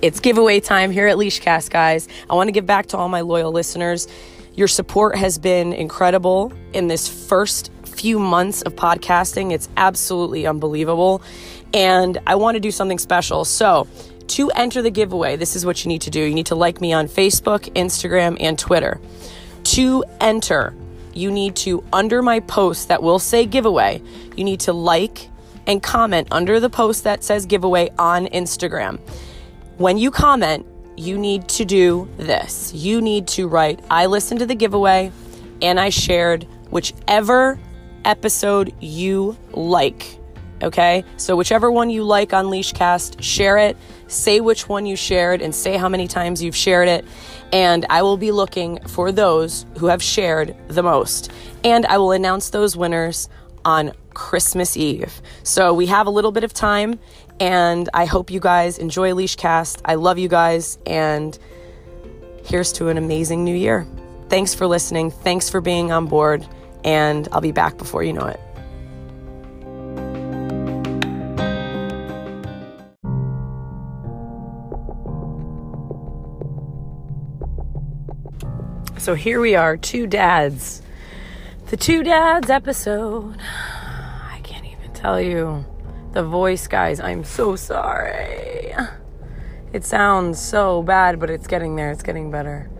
It's 0.00 0.20
giveaway 0.20 0.60
time 0.60 0.92
here 0.92 1.08
at 1.08 1.16
Leeshcast, 1.16 1.70
guys. 1.70 2.06
I 2.30 2.34
want 2.34 2.46
to 2.46 2.52
give 2.52 2.66
back 2.66 2.86
to 2.88 2.96
all 2.96 3.08
my 3.08 3.22
loyal 3.22 3.50
listeners. 3.50 4.06
Your 4.54 4.68
support 4.68 5.16
has 5.16 5.38
been 5.38 5.72
incredible 5.72 6.52
in 6.72 6.86
this 6.86 7.08
first 7.08 7.72
few 7.84 8.20
months 8.20 8.62
of 8.62 8.76
podcasting. 8.76 9.52
It's 9.52 9.68
absolutely 9.76 10.46
unbelievable. 10.46 11.20
And 11.74 12.16
I 12.28 12.36
want 12.36 12.54
to 12.54 12.60
do 12.60 12.70
something 12.70 13.00
special. 13.00 13.44
So, 13.44 13.88
to 14.28 14.50
enter 14.52 14.82
the 14.82 14.90
giveaway, 14.90 15.34
this 15.34 15.56
is 15.56 15.66
what 15.66 15.84
you 15.84 15.88
need 15.88 16.02
to 16.02 16.10
do. 16.10 16.20
You 16.20 16.34
need 16.34 16.46
to 16.46 16.54
like 16.54 16.80
me 16.80 16.92
on 16.92 17.08
Facebook, 17.08 17.72
Instagram, 17.72 18.36
and 18.38 18.56
Twitter. 18.56 19.00
To 19.64 20.04
enter, 20.20 20.76
you 21.12 21.32
need 21.32 21.56
to, 21.56 21.82
under 21.92 22.22
my 22.22 22.38
post 22.38 22.86
that 22.86 23.02
will 23.02 23.18
say 23.18 23.46
giveaway, 23.46 24.00
you 24.36 24.44
need 24.44 24.60
to 24.60 24.72
like 24.72 25.28
and 25.66 25.82
comment 25.82 26.28
under 26.30 26.60
the 26.60 26.70
post 26.70 27.02
that 27.02 27.24
says 27.24 27.46
giveaway 27.46 27.90
on 27.98 28.26
Instagram. 28.26 29.00
When 29.78 29.96
you 29.96 30.10
comment, 30.10 30.66
you 30.96 31.16
need 31.16 31.46
to 31.50 31.64
do 31.64 32.08
this. 32.16 32.74
You 32.74 33.00
need 33.00 33.28
to 33.28 33.46
write, 33.46 33.78
I 33.88 34.06
listened 34.06 34.40
to 34.40 34.46
the 34.46 34.56
giveaway 34.56 35.12
and 35.62 35.78
I 35.78 35.90
shared 35.90 36.48
whichever 36.70 37.60
episode 38.04 38.74
you 38.80 39.36
like. 39.52 40.18
Okay? 40.64 41.04
So, 41.16 41.36
whichever 41.36 41.70
one 41.70 41.90
you 41.90 42.02
like 42.02 42.32
on 42.32 42.50
Leeshcast, 42.50 43.22
share 43.22 43.56
it. 43.56 43.76
Say 44.08 44.40
which 44.40 44.68
one 44.68 44.84
you 44.84 44.96
shared 44.96 45.40
and 45.42 45.54
say 45.54 45.76
how 45.76 45.88
many 45.88 46.08
times 46.08 46.42
you've 46.42 46.56
shared 46.56 46.88
it. 46.88 47.04
And 47.52 47.86
I 47.88 48.02
will 48.02 48.16
be 48.16 48.32
looking 48.32 48.80
for 48.88 49.12
those 49.12 49.64
who 49.78 49.86
have 49.86 50.02
shared 50.02 50.56
the 50.66 50.82
most. 50.82 51.30
And 51.62 51.86
I 51.86 51.98
will 51.98 52.10
announce 52.10 52.50
those 52.50 52.76
winners 52.76 53.28
on 53.68 53.92
Christmas 54.14 54.76
Eve. 54.76 55.20
So, 55.42 55.72
we 55.74 55.86
have 55.86 56.06
a 56.06 56.10
little 56.10 56.32
bit 56.32 56.44
of 56.44 56.52
time 56.52 56.98
and 57.40 57.88
I 57.94 58.04
hope 58.04 58.30
you 58.30 58.40
guys 58.40 58.78
enjoy 58.78 59.12
Leeshcast. 59.12 59.80
I 59.84 59.94
love 59.94 60.18
you 60.18 60.28
guys, 60.28 60.78
and 60.86 61.38
here's 62.44 62.72
to 62.74 62.88
an 62.88 62.98
amazing 62.98 63.44
new 63.44 63.54
year. 63.54 63.86
Thanks 64.28 64.54
for 64.54 64.66
listening. 64.66 65.10
Thanks 65.10 65.48
for 65.48 65.60
being 65.60 65.92
on 65.92 66.06
board, 66.06 66.46
and 66.84 67.28
I'll 67.32 67.40
be 67.40 67.52
back 67.52 67.78
before 67.78 68.02
you 68.02 68.12
know 68.12 68.26
it. 68.26 68.40
So 78.98 79.14
here 79.14 79.40
we 79.40 79.54
are, 79.54 79.76
two 79.76 80.06
dads. 80.06 80.82
The 81.68 81.76
two 81.76 82.02
dads 82.02 82.48
episode. 82.48 83.36
I 83.38 84.40
can't 84.42 84.64
even 84.64 84.90
tell 84.94 85.20
you 85.20 85.66
the 86.12 86.24
voice, 86.24 86.66
guys. 86.66 86.98
I'm 86.98 87.24
so 87.24 87.56
sorry. 87.56 88.72
It 89.74 89.84
sounds 89.84 90.40
so 90.40 90.82
bad, 90.82 91.20
but 91.20 91.28
it's 91.28 91.46
getting 91.46 91.76
there. 91.76 91.90
It's 91.90 92.02
getting 92.02 92.30
better. 92.30 92.70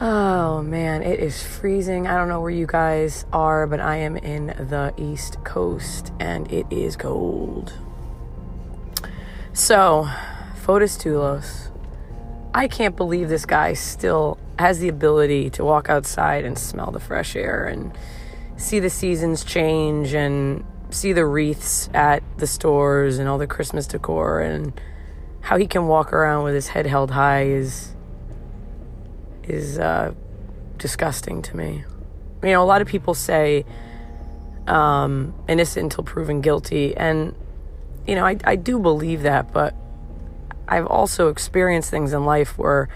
Oh 0.00 0.62
man, 0.62 1.02
it 1.02 1.20
is 1.20 1.42
freezing. 1.42 2.06
I 2.06 2.16
don't 2.16 2.28
know 2.28 2.40
where 2.40 2.50
you 2.50 2.66
guys 2.66 3.26
are, 3.34 3.66
but 3.66 3.80
I 3.80 3.96
am 3.96 4.16
in 4.16 4.46
the 4.46 4.94
East 4.96 5.44
Coast 5.44 6.12
and 6.18 6.50
it 6.50 6.64
is 6.70 6.96
cold. 6.96 7.74
So, 9.52 10.08
Fotis 10.64 10.96
Dulos. 10.96 11.70
I 12.54 12.66
can't 12.66 12.96
believe 12.96 13.28
this 13.28 13.44
guy 13.44 13.74
still 13.74 14.38
has 14.58 14.78
the 14.78 14.88
ability 14.88 15.50
to 15.50 15.64
walk 15.64 15.88
outside 15.90 16.44
and 16.44 16.58
smell 16.58 16.90
the 16.90 17.00
fresh 17.00 17.36
air 17.36 17.64
and 17.64 17.92
see 18.56 18.80
the 18.80 18.90
seasons 18.90 19.44
change 19.44 20.14
and 20.14 20.64
see 20.90 21.12
the 21.12 21.26
wreaths 21.26 21.90
at 21.92 22.22
the 22.38 22.46
stores 22.46 23.18
and 23.18 23.28
all 23.28 23.38
the 23.38 23.46
Christmas 23.46 23.86
decor 23.86 24.40
and 24.40 24.80
how 25.40 25.56
he 25.56 25.66
can 25.66 25.86
walk 25.86 26.12
around 26.12 26.44
with 26.44 26.54
his 26.54 26.68
head 26.68 26.86
held 26.86 27.10
high 27.10 27.44
is 27.44 27.94
is 29.44 29.78
uh, 29.78 30.12
disgusting 30.76 31.40
to 31.40 31.56
me. 31.56 31.84
You 32.42 32.50
know, 32.50 32.62
a 32.62 32.66
lot 32.66 32.82
of 32.82 32.88
people 32.88 33.14
say 33.14 33.64
um, 34.66 35.34
innocent 35.48 35.84
until 35.84 36.02
proven 36.02 36.40
guilty, 36.40 36.96
and 36.96 37.34
you 38.06 38.14
know, 38.14 38.24
I 38.24 38.38
I 38.44 38.56
do 38.56 38.78
believe 38.78 39.22
that, 39.22 39.52
but 39.52 39.74
I've 40.68 40.86
also 40.86 41.28
experienced 41.28 41.90
things 41.90 42.12
in 42.12 42.24
life 42.24 42.58
where 42.58 42.88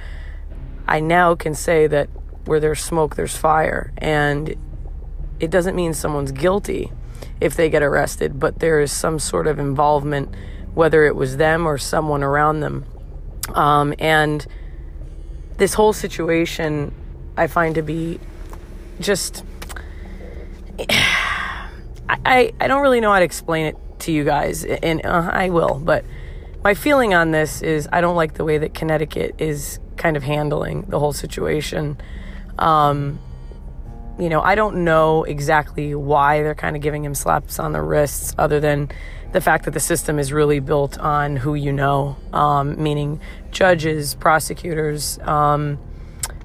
I 0.91 0.99
now 0.99 1.37
can 1.37 1.55
say 1.55 1.87
that 1.87 2.11
where 2.47 2.59
there's 2.59 2.81
smoke, 2.81 3.15
there's 3.15 3.37
fire, 3.37 3.93
and 3.97 4.57
it 5.39 5.49
doesn't 5.49 5.77
mean 5.77 5.95
someone's 5.95 6.33
guilty 6.33 6.91
if 7.41 7.55
they 7.55 7.71
get 7.71 7.83
arrested, 7.83 8.41
but 8.41 8.59
there 8.59 8.81
is 8.81 8.91
some 8.91 9.21
sort 9.21 9.47
of 9.47 9.61
involvement, 9.61 10.35
whether 10.75 11.05
it 11.05 11.15
was 11.15 11.37
them 11.37 11.65
or 11.65 11.79
someone 11.79 12.25
around 12.25 12.59
them. 12.59 12.85
Um, 13.55 13.95
and 14.01 14.45
this 15.59 15.75
whole 15.75 15.93
situation 15.93 16.93
I 17.37 17.47
find 17.47 17.77
to 17.77 17.83
be 17.83 18.19
just. 18.99 19.45
I, 22.09 22.53
I 22.61 22.67
don't 22.67 22.83
really 22.83 23.01
know 23.01 23.13
how 23.13 23.21
to 23.21 23.25
explain 23.25 23.67
it 23.67 23.77
to 24.01 24.13
you 24.13 24.25
guys, 24.25 24.65
and 24.65 25.07
uh, 25.07 25.31
I 25.33 25.51
will, 25.51 25.79
but 25.79 26.05
my 26.65 26.75
feeling 26.75 27.15
on 27.15 27.31
this 27.31 27.63
is 27.63 27.89
I 27.93 28.01
don't 28.01 28.17
like 28.17 28.35
the 28.35 28.45
way 28.45 28.59
that 28.59 28.75
Connecticut 28.75 29.37
is 29.39 29.79
kind 30.01 30.17
of 30.17 30.23
handling 30.23 30.83
the 30.89 30.99
whole 30.99 31.13
situation. 31.13 31.97
Um, 32.59 33.21
you 34.19 34.29
know, 34.29 34.41
I 34.41 34.55
don't 34.55 34.83
know 34.83 35.25
exactly 35.25 35.95
why 35.95 36.43
they're 36.43 36.55
kind 36.55 36.75
of 36.75 36.83
giving 36.83 37.05
him 37.05 37.15
slaps 37.15 37.59
on 37.59 37.73
the 37.73 37.83
wrists, 37.83 38.35
other 38.39 38.61
than 38.61 38.91
the 39.33 39.41
fact 39.41 39.67
that 39.67 39.73
the 39.73 39.81
system 39.81 40.19
is 40.19 40.33
really 40.33 40.59
built 40.59 40.99
on 40.99 41.37
who 41.37 41.55
you 41.55 41.73
know, 41.73 42.17
um, 42.33 42.83
meaning 42.83 43.21
judges, 43.51 44.15
prosecutors, 44.15 45.19
um, 45.21 45.79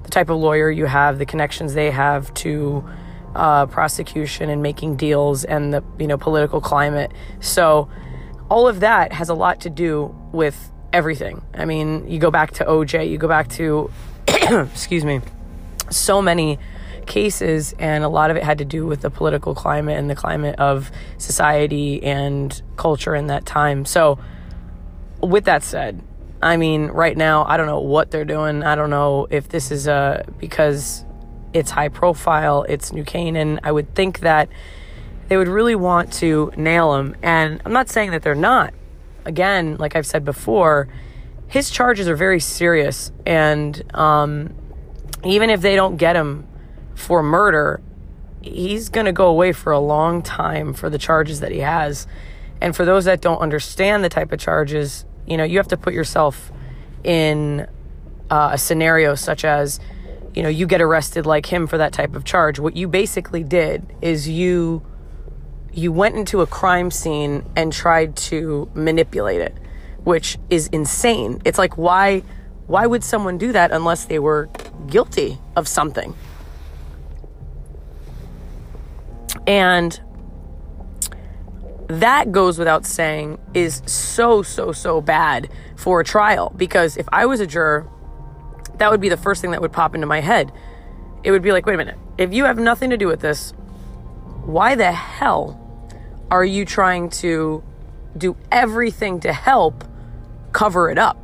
the 0.04 0.10
type 0.10 0.28
of 0.28 0.38
lawyer 0.38 0.70
you 0.70 0.86
have, 0.86 1.18
the 1.18 1.26
connections 1.26 1.74
they 1.74 1.90
have 1.90 2.32
to 2.34 2.84
uh, 3.34 3.66
prosecution 3.66 4.50
and 4.50 4.62
making 4.62 4.96
deals, 4.96 5.44
and 5.44 5.72
the 5.72 5.82
you 5.98 6.06
know 6.06 6.18
political 6.18 6.60
climate. 6.60 7.10
So, 7.40 7.88
all 8.50 8.68
of 8.68 8.80
that 8.80 9.12
has 9.12 9.28
a 9.28 9.34
lot 9.34 9.60
to 9.62 9.70
do 9.70 10.14
with 10.32 10.70
everything. 10.96 11.42
I 11.52 11.66
mean, 11.66 12.08
you 12.10 12.18
go 12.18 12.30
back 12.30 12.52
to 12.52 12.64
OJ, 12.64 13.10
you 13.10 13.18
go 13.18 13.28
back 13.28 13.48
to, 13.50 13.90
excuse 14.28 15.04
me, 15.04 15.20
so 15.90 16.22
many 16.22 16.58
cases, 17.04 17.74
and 17.78 18.02
a 18.02 18.08
lot 18.08 18.30
of 18.30 18.38
it 18.38 18.42
had 18.42 18.58
to 18.58 18.64
do 18.64 18.86
with 18.86 19.02
the 19.02 19.10
political 19.10 19.54
climate 19.54 19.98
and 19.98 20.08
the 20.08 20.16
climate 20.16 20.58
of 20.58 20.90
society 21.18 22.02
and 22.02 22.62
culture 22.76 23.14
in 23.14 23.26
that 23.26 23.44
time. 23.44 23.84
So, 23.84 24.18
with 25.20 25.44
that 25.44 25.62
said, 25.62 26.02
I 26.42 26.56
mean, 26.56 26.86
right 26.86 27.16
now, 27.16 27.44
I 27.44 27.58
don't 27.58 27.66
know 27.66 27.80
what 27.80 28.10
they're 28.10 28.24
doing. 28.24 28.62
I 28.62 28.74
don't 28.74 28.90
know 28.90 29.26
if 29.28 29.50
this 29.50 29.70
is 29.70 29.86
a 29.86 30.24
because 30.38 31.04
it's 31.52 31.70
high 31.70 31.88
profile, 31.88 32.64
it's 32.66 32.90
New 32.90 33.04
Canaan. 33.04 33.60
I 33.62 33.70
would 33.70 33.94
think 33.94 34.20
that 34.20 34.48
they 35.28 35.36
would 35.36 35.48
really 35.48 35.74
want 35.74 36.10
to 36.14 36.52
nail 36.56 36.94
him. 36.96 37.16
And 37.22 37.60
I'm 37.66 37.72
not 37.72 37.90
saying 37.90 38.12
that 38.12 38.22
they're 38.22 38.34
not. 38.34 38.72
Again, 39.26 39.76
like 39.76 39.96
I've 39.96 40.06
said 40.06 40.24
before, 40.24 40.88
his 41.48 41.68
charges 41.70 42.08
are 42.08 42.16
very 42.16 42.40
serious. 42.40 43.12
And 43.26 43.82
um, 43.94 44.54
even 45.24 45.50
if 45.50 45.60
they 45.60 45.76
don't 45.76 45.96
get 45.96 46.16
him 46.16 46.46
for 46.94 47.22
murder, 47.22 47.80
he's 48.40 48.88
going 48.88 49.06
to 49.06 49.12
go 49.12 49.26
away 49.26 49.52
for 49.52 49.72
a 49.72 49.80
long 49.80 50.22
time 50.22 50.72
for 50.72 50.88
the 50.88 50.98
charges 50.98 51.40
that 51.40 51.52
he 51.52 51.58
has. 51.58 52.06
And 52.60 52.74
for 52.74 52.84
those 52.84 53.04
that 53.04 53.20
don't 53.20 53.38
understand 53.38 54.04
the 54.04 54.08
type 54.08 54.32
of 54.32 54.38
charges, 54.38 55.04
you 55.26 55.36
know, 55.36 55.44
you 55.44 55.58
have 55.58 55.68
to 55.68 55.76
put 55.76 55.92
yourself 55.92 56.52
in 57.04 57.66
uh, 58.30 58.50
a 58.52 58.58
scenario 58.58 59.14
such 59.14 59.44
as, 59.44 59.80
you 60.34 60.42
know, 60.42 60.48
you 60.48 60.66
get 60.66 60.80
arrested 60.80 61.26
like 61.26 61.46
him 61.46 61.66
for 61.66 61.78
that 61.78 61.92
type 61.92 62.14
of 62.14 62.24
charge. 62.24 62.58
What 62.58 62.76
you 62.76 62.88
basically 62.88 63.42
did 63.42 63.92
is 64.00 64.28
you 64.28 64.82
you 65.76 65.92
went 65.92 66.16
into 66.16 66.40
a 66.40 66.46
crime 66.46 66.90
scene 66.90 67.44
and 67.54 67.70
tried 67.70 68.16
to 68.16 68.68
manipulate 68.74 69.42
it, 69.42 69.54
which 70.04 70.38
is 70.48 70.68
insane. 70.68 71.40
It's 71.44 71.58
like 71.58 71.76
why 71.76 72.22
why 72.66 72.86
would 72.86 73.04
someone 73.04 73.38
do 73.38 73.52
that 73.52 73.70
unless 73.70 74.06
they 74.06 74.18
were 74.18 74.48
guilty 74.88 75.38
of 75.54 75.68
something? 75.68 76.14
And 79.46 80.00
that 81.88 82.32
goes 82.32 82.58
without 82.58 82.84
saying 82.84 83.38
is 83.54 83.82
so, 83.86 84.42
so, 84.42 84.72
so 84.72 85.00
bad 85.00 85.48
for 85.76 86.00
a 86.00 86.04
trial 86.04 86.52
because 86.56 86.96
if 86.96 87.08
I 87.12 87.26
was 87.26 87.38
a 87.38 87.46
juror, 87.46 87.88
that 88.78 88.90
would 88.90 89.00
be 89.00 89.08
the 89.08 89.16
first 89.16 89.40
thing 89.40 89.52
that 89.52 89.60
would 89.60 89.72
pop 89.72 89.94
into 89.94 90.08
my 90.08 90.20
head. 90.20 90.50
It 91.22 91.30
would 91.30 91.42
be 91.42 91.52
like, 91.52 91.66
wait 91.66 91.74
a 91.74 91.78
minute, 91.78 91.98
if 92.18 92.34
you 92.34 92.46
have 92.46 92.58
nothing 92.58 92.90
to 92.90 92.96
do 92.96 93.06
with 93.06 93.20
this, 93.20 93.52
why 94.44 94.74
the 94.74 94.90
hell 94.90 95.65
are 96.30 96.44
you 96.44 96.64
trying 96.64 97.10
to 97.10 97.62
do 98.16 98.36
everything 98.50 99.20
to 99.20 99.32
help 99.32 99.84
cover 100.52 100.90
it 100.90 100.98
up? 100.98 101.18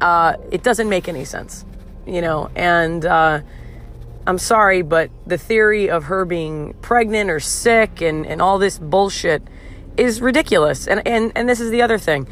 Uh, 0.00 0.36
it 0.50 0.62
doesn't 0.62 0.88
make 0.88 1.08
any 1.08 1.24
sense, 1.24 1.64
you 2.06 2.20
know, 2.20 2.50
and, 2.56 3.04
uh, 3.04 3.40
I'm 4.26 4.38
sorry, 4.38 4.82
but 4.82 5.10
the 5.26 5.38
theory 5.38 5.90
of 5.90 6.04
her 6.04 6.24
being 6.24 6.74
pregnant 6.74 7.28
or 7.28 7.40
sick 7.40 8.00
and, 8.00 8.24
and 8.24 8.40
all 8.40 8.58
this 8.58 8.78
bullshit 8.78 9.42
is 9.96 10.20
ridiculous. 10.20 10.86
And, 10.86 11.06
and, 11.06 11.32
and 11.34 11.48
this 11.48 11.60
is 11.60 11.70
the 11.70 11.82
other 11.82 11.98
thing. 11.98 12.28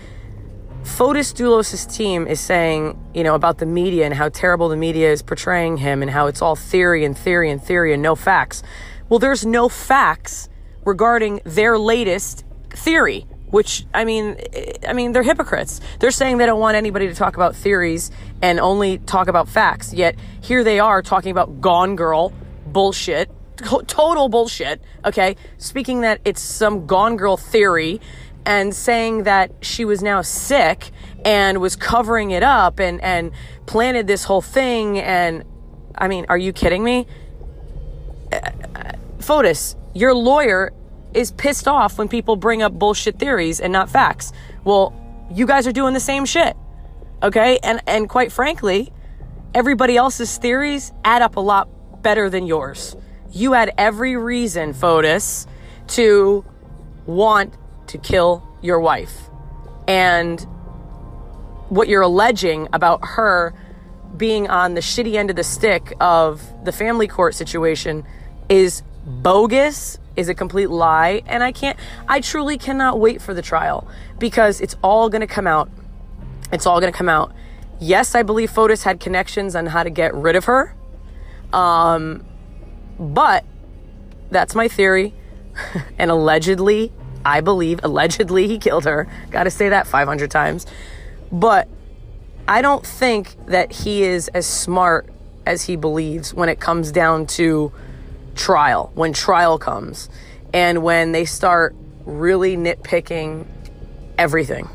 Fotis 0.85 1.35
Dulos' 1.35 1.93
team 1.93 2.27
is 2.27 2.41
saying, 2.41 2.99
you 3.13 3.25
know, 3.25 3.35
about 3.35 3.59
the 3.59 3.67
media 3.67 4.05
and 4.05 4.15
how 4.15 4.29
terrible 4.29 4.69
the 4.69 4.77
media 4.77 5.11
is 5.11 5.21
portraying 5.21 5.79
him 5.79 6.01
and 6.01 6.11
how 6.11 6.27
it's 6.27 6.41
all 6.41 6.57
theory 6.57 7.05
and 7.05 7.19
theory 7.19 7.51
and 7.51 7.63
theory 7.63 7.93
and 7.93 8.03
no 8.03 8.15
facts. 8.15 8.63
Well, 9.09 9.19
there's 9.19 9.45
no 9.45 9.69
facts 9.69 10.49
regarding 10.85 11.41
their 11.45 11.79
latest 11.79 12.45
theory, 12.71 13.27
which 13.47 13.85
I 13.93 14.05
mean, 14.05 14.37
I 14.87 14.93
mean, 14.93 15.13
they're 15.13 15.23
hypocrites. 15.23 15.81
They're 15.99 16.11
saying 16.11 16.39
they 16.39 16.47
don't 16.47 16.61
want 16.61 16.77
anybody 16.77 17.09
to 17.09 17.15
talk 17.15 17.37
about 17.37 17.57
theories 17.57 18.11
and 18.43 18.61
only 18.61 18.99
talk 18.99 19.29
about 19.29 19.49
facts. 19.49 19.93
Yet 19.93 20.17
here 20.41 20.65
they 20.65 20.79
are 20.79 21.03
talking 21.03 21.31
about 21.31 21.61
Gone 21.61 21.97
Girl 21.97 22.33
bullshit, 22.67 23.31
total 23.57 24.29
bullshit. 24.29 24.81
Okay, 25.05 25.37
speaking 25.59 26.03
that 26.03 26.21
it's 26.25 26.41
some 26.41 26.87
Gone 26.87 27.17
Girl 27.17 27.37
theory 27.37 28.01
and 28.47 28.75
saying 28.75 29.25
that 29.25 29.53
she 29.61 29.85
was 29.85 30.03
now 30.03 30.23
sick 30.23 30.91
and 31.25 31.61
was 31.61 31.77
covering 31.77 32.31
it 32.31 32.43
up 32.43 32.81
and 32.81 33.01
and 33.03 33.33
planted 33.67 34.07
this 34.07 34.25
whole 34.25 34.41
thing 34.41 34.99
and 34.99 35.45
I 35.97 36.09
mean, 36.09 36.27
are 36.29 36.39
you 36.39 36.53
kidding 36.53 36.83
me? 36.83 37.07
Uh, 38.33 38.37
uh, 38.37 38.93
Fotis, 39.19 39.77
your 39.95 40.15
lawyer 40.15 40.73
is 41.15 41.33
pissed 41.33 41.67
off 41.67 41.99
when 41.99 42.09
people 42.09 42.37
bring 42.37 42.63
up 42.63 42.73
bullshit 42.73 43.19
theories 43.19 43.61
and 43.61 43.73
not 43.73 43.91
facts. 43.91 44.33
Well, 44.65 44.95
you 45.33 45.47
guys 45.47 45.67
are 45.67 45.73
doing 45.73 45.95
the 45.95 46.01
same 46.01 46.25
shit. 46.25 46.57
Okay? 47.23 47.59
And 47.63 47.83
and 47.87 48.09
quite 48.09 48.33
frankly, 48.33 48.93
everybody 49.55 49.97
else's 49.97 50.39
theories 50.39 50.93
add 51.05 51.23
up 51.23 51.37
a 51.37 51.41
lot 51.41 51.69
better 52.03 52.31
than 52.31 52.47
yours. 52.47 52.97
You 53.33 53.53
had 53.53 53.73
every 53.77 54.17
reason, 54.17 54.73
Fotis, 54.75 55.47
to 55.89 56.45
want 57.07 57.55
to 57.89 57.99
kill 57.99 58.47
your 58.63 58.81
wife. 58.81 59.31
And 59.87 60.41
what 61.69 61.89
you're 61.89 62.03
alleging 62.03 62.69
about 62.73 63.01
her 63.05 63.55
being 64.17 64.49
on 64.49 64.75
the 64.75 64.81
shitty 64.81 65.15
end 65.15 65.31
of 65.31 65.37
the 65.37 65.45
stick 65.45 65.95
of 66.01 66.43
the 66.65 66.73
family 66.73 67.07
court 67.07 67.35
situation 67.35 68.05
is 68.49 68.83
bogus, 69.05 69.99
is 70.17 70.29
a 70.29 70.35
complete 70.35 70.71
lie. 70.71 71.23
And 71.27 71.43
I 71.43 71.53
can't, 71.53 71.79
I 72.09 72.21
truly 72.21 72.59
cannot 72.59 72.99
wait 73.01 73.23
for 73.23 73.35
the 73.35 73.43
trial 73.43 73.89
because 74.19 74.61
it's 74.61 74.77
all 74.83 75.09
going 75.09 75.21
to 75.21 75.27
come 75.27 75.47
out. 75.47 75.71
It's 76.53 76.67
all 76.67 76.81
going 76.81 76.93
to 76.93 76.97
come 76.97 77.09
out. 77.09 77.33
Yes, 77.81 78.15
I 78.15 78.23
believe 78.23 78.51
Fotis 78.51 78.83
had 78.83 79.01
connections 79.01 79.57
on 79.57 79.67
how 79.67 79.83
to 79.83 79.91
get 79.91 80.15
rid 80.15 80.37
of 80.37 80.45
her. 80.45 80.75
Um, 81.53 82.25
but 82.99 83.45
that's 84.31 84.55
my 84.55 84.69
theory. 84.69 85.15
and 85.99 86.11
allegedly, 86.11 86.93
I 87.25 87.41
believe, 87.41 87.81
allegedly, 87.83 88.47
he 88.47 88.59
killed 88.59 88.85
her. 88.85 89.09
Got 89.31 89.45
to 89.45 89.51
say 89.51 89.71
that 89.71 89.87
500 89.87 90.31
times. 90.31 90.67
But 91.33 91.69
I 92.47 92.63
don't 92.63 92.85
think 92.85 93.37
that 93.47 93.73
he 93.73 94.03
is 94.03 94.29
as 94.29 94.47
smart 94.47 95.09
as 95.47 95.65
he 95.65 95.77
believes 95.77 96.35
when 96.35 96.49
it 96.49 96.61
comes 96.61 96.93
down 96.93 97.27
to 97.27 97.73
trial, 98.41 98.91
when 98.95 99.13
trial 99.13 99.59
comes, 99.59 100.09
and 100.53 100.83
when 100.83 101.13
they 101.13 101.27
start 101.27 101.77
really 102.07 102.57
nitpicking 102.57 103.47
everything. 104.19 104.69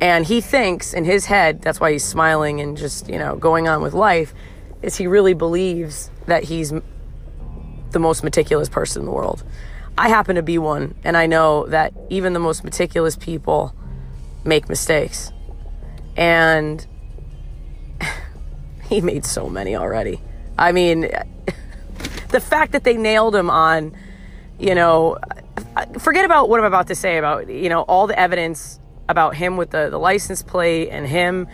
And 0.00 0.24
he 0.24 0.40
thinks 0.40 0.94
in 0.94 1.04
his 1.04 1.26
head, 1.26 1.60
that's 1.60 1.80
why 1.80 1.92
he's 1.92 2.04
smiling 2.04 2.60
and 2.60 2.76
just, 2.76 3.08
you 3.08 3.18
know, 3.18 3.36
going 3.36 3.68
on 3.68 3.82
with 3.82 3.92
life, 3.92 4.32
is 4.80 4.96
he 4.96 5.06
really 5.06 5.34
believes 5.34 6.10
that 6.26 6.44
he's 6.44 6.72
the 7.90 7.98
most 7.98 8.24
meticulous 8.24 8.68
person 8.68 9.02
in 9.02 9.06
the 9.06 9.12
world. 9.12 9.44
I 9.98 10.08
happen 10.08 10.36
to 10.36 10.42
be 10.42 10.58
one, 10.58 10.94
and 11.04 11.16
I 11.16 11.26
know 11.26 11.66
that 11.66 11.92
even 12.08 12.32
the 12.32 12.38
most 12.38 12.64
meticulous 12.64 13.16
people 13.16 13.74
make 14.44 14.68
mistakes. 14.68 15.30
And 16.16 16.86
he 18.88 19.00
made 19.00 19.26
so 19.26 19.48
many 19.48 19.76
already. 19.76 20.22
I 20.56 20.72
mean, 20.72 21.10
the 22.28 22.40
fact 22.40 22.72
that 22.72 22.84
they 22.84 22.96
nailed 22.96 23.34
him 23.34 23.50
on, 23.50 23.96
you 24.58 24.74
know, 24.74 25.18
forget 25.98 26.24
about 26.24 26.48
what 26.48 26.60
I'm 26.60 26.66
about 26.66 26.88
to 26.88 26.94
say 26.94 27.18
about, 27.18 27.48
you 27.48 27.68
know, 27.68 27.82
all 27.82 28.06
the 28.06 28.18
evidence 28.18 28.80
about 29.08 29.34
him 29.34 29.56
with 29.56 29.70
the, 29.70 29.88
the 29.90 29.98
license 29.98 30.42
plate 30.42 30.90
and 30.90 31.06
him, 31.06 31.48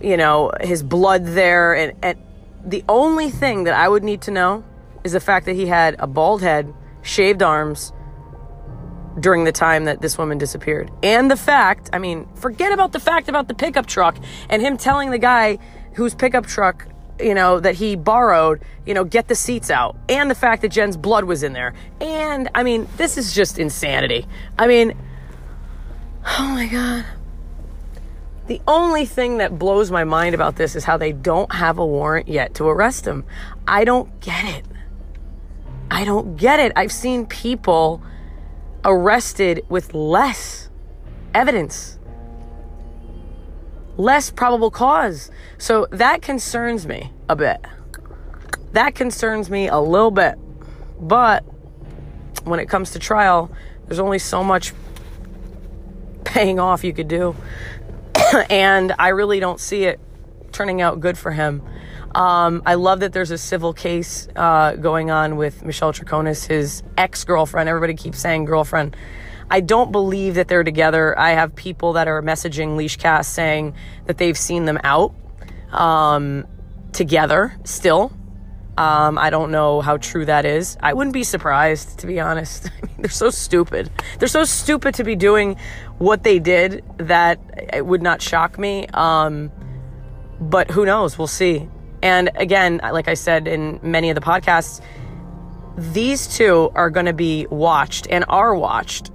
you 0.00 0.16
know, 0.16 0.52
his 0.60 0.82
blood 0.82 1.24
there. 1.26 1.74
And, 1.74 1.92
and 2.02 2.18
the 2.64 2.84
only 2.88 3.30
thing 3.30 3.64
that 3.64 3.74
I 3.74 3.88
would 3.88 4.02
need 4.02 4.22
to 4.22 4.30
know 4.30 4.64
is 5.04 5.12
the 5.12 5.20
fact 5.20 5.46
that 5.46 5.54
he 5.54 5.66
had 5.66 5.96
a 5.98 6.06
bald 6.06 6.42
head 6.42 6.72
shaved 7.02 7.42
arms 7.42 7.92
during 9.20 9.44
the 9.44 9.52
time 9.52 9.84
that 9.84 10.00
this 10.00 10.18
woman 10.18 10.38
disappeared. 10.38 10.90
And 11.02 11.30
the 11.30 11.36
fact, 11.36 11.90
I 11.92 11.98
mean, 11.98 12.28
forget 12.34 12.72
about 12.72 12.92
the 12.92 13.00
fact 13.00 13.28
about 13.28 13.48
the 13.48 13.54
pickup 13.54 13.86
truck 13.86 14.16
and 14.48 14.62
him 14.62 14.76
telling 14.76 15.10
the 15.10 15.18
guy 15.18 15.58
whose 15.94 16.14
pickup 16.14 16.46
truck, 16.46 16.86
you 17.20 17.34
know, 17.34 17.60
that 17.60 17.74
he 17.74 17.96
borrowed, 17.96 18.62
you 18.86 18.94
know, 18.94 19.04
get 19.04 19.28
the 19.28 19.34
seats 19.34 19.70
out. 19.70 19.96
And 20.08 20.30
the 20.30 20.34
fact 20.34 20.62
that 20.62 20.68
Jen's 20.68 20.96
blood 20.96 21.24
was 21.24 21.42
in 21.42 21.52
there. 21.52 21.74
And, 22.00 22.48
I 22.54 22.62
mean, 22.62 22.88
this 22.96 23.18
is 23.18 23.34
just 23.34 23.58
insanity. 23.58 24.26
I 24.58 24.66
mean, 24.66 24.96
oh 26.26 26.48
my 26.48 26.66
God. 26.66 27.04
The 28.46 28.62
only 28.66 29.04
thing 29.04 29.38
that 29.38 29.58
blows 29.58 29.90
my 29.90 30.04
mind 30.04 30.34
about 30.34 30.56
this 30.56 30.74
is 30.74 30.84
how 30.84 30.96
they 30.96 31.12
don't 31.12 31.52
have 31.52 31.78
a 31.78 31.84
warrant 31.84 32.28
yet 32.28 32.54
to 32.54 32.64
arrest 32.64 33.06
him. 33.06 33.24
I 33.66 33.84
don't 33.84 34.20
get 34.20 34.44
it. 34.46 34.64
I 35.90 36.04
don't 36.04 36.36
get 36.36 36.58
it. 36.58 36.72
I've 36.74 36.92
seen 36.92 37.26
people 37.26 38.02
arrested 38.84 39.64
with 39.68 39.92
less 39.92 40.70
evidence, 41.34 41.97
less 43.98 44.30
probable 44.30 44.70
cause. 44.70 45.30
So 45.58 45.86
that 45.90 46.22
concerns 46.22 46.86
me 46.86 47.12
a 47.28 47.36
bit. 47.36 47.62
That 48.72 48.94
concerns 48.94 49.50
me 49.50 49.68
a 49.68 49.78
little 49.78 50.10
bit. 50.10 50.36
But 50.98 51.44
when 52.44 52.60
it 52.60 52.66
comes 52.66 52.92
to 52.92 52.98
trial, 52.98 53.50
there's 53.86 53.98
only 53.98 54.18
so 54.18 54.42
much 54.42 54.72
paying 56.24 56.58
off 56.58 56.84
you 56.84 56.94
could 56.94 57.08
do. 57.08 57.36
and 58.50 58.94
I 58.98 59.08
really 59.08 59.40
don't 59.40 59.60
see 59.60 59.84
it 59.84 60.00
turning 60.52 60.80
out 60.80 61.00
good 61.00 61.18
for 61.18 61.30
him. 61.30 61.62
Um, 62.14 62.62
I 62.64 62.74
love 62.74 63.00
that 63.00 63.12
there's 63.12 63.30
a 63.30 63.38
civil 63.38 63.72
case 63.72 64.28
uh, 64.34 64.76
going 64.76 65.10
on 65.10 65.36
with 65.36 65.64
Michelle 65.64 65.92
Troconis, 65.92 66.46
his 66.46 66.82
ex 66.96 67.24
girlfriend. 67.24 67.68
Everybody 67.68 67.94
keeps 67.94 68.18
saying 68.18 68.46
girlfriend. 68.46 68.96
I 69.50 69.60
don't 69.60 69.92
believe 69.92 70.34
that 70.34 70.48
they're 70.48 70.64
together. 70.64 71.18
I 71.18 71.30
have 71.30 71.54
people 71.54 71.94
that 71.94 72.08
are 72.08 72.22
messaging 72.22 72.76
Leeshcast 72.76 73.32
saying 73.32 73.74
that 74.06 74.18
they've 74.18 74.36
seen 74.36 74.66
them 74.66 74.78
out 74.84 75.14
um, 75.72 76.46
together 76.92 77.56
still. 77.64 78.12
Um, 78.76 79.18
I 79.18 79.30
don't 79.30 79.50
know 79.50 79.80
how 79.80 79.96
true 79.96 80.24
that 80.26 80.44
is. 80.44 80.76
I 80.80 80.92
wouldn't 80.92 81.14
be 81.14 81.24
surprised, 81.24 81.98
to 82.00 82.06
be 82.06 82.20
honest. 82.20 82.70
I 82.82 82.86
mean, 82.86 82.96
they're 82.98 83.10
so 83.10 83.30
stupid. 83.30 83.90
They're 84.18 84.28
so 84.28 84.44
stupid 84.44 84.94
to 84.94 85.04
be 85.04 85.16
doing 85.16 85.56
what 85.98 86.22
they 86.22 86.38
did 86.38 86.84
that 86.98 87.40
it 87.72 87.84
would 87.84 88.02
not 88.02 88.22
shock 88.22 88.58
me. 88.58 88.86
Um, 88.94 89.50
but 90.40 90.70
who 90.70 90.84
knows? 90.84 91.18
We'll 91.18 91.26
see. 91.26 91.68
And 92.02 92.30
again, 92.36 92.80
like 92.82 93.08
I 93.08 93.14
said 93.14 93.48
in 93.48 93.80
many 93.82 94.10
of 94.10 94.14
the 94.14 94.20
podcasts, 94.20 94.80
these 95.76 96.28
two 96.28 96.70
are 96.74 96.90
going 96.90 97.06
to 97.06 97.12
be 97.12 97.46
watched 97.50 98.06
and 98.08 98.24
are 98.28 98.54
watched 98.54 99.10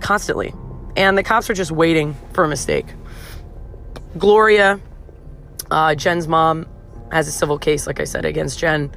constantly. 0.00 0.54
And 0.96 1.16
the 1.16 1.22
cops 1.22 1.50
are 1.50 1.54
just 1.54 1.70
waiting 1.70 2.16
for 2.32 2.44
a 2.44 2.48
mistake. 2.48 2.86
Gloria, 4.16 4.80
uh, 5.70 5.94
Jen's 5.94 6.26
mom, 6.26 6.66
has 7.12 7.28
a 7.28 7.32
civil 7.32 7.58
case, 7.58 7.86
like 7.86 8.00
I 8.00 8.04
said, 8.04 8.24
against 8.24 8.58
Jen. 8.58 8.90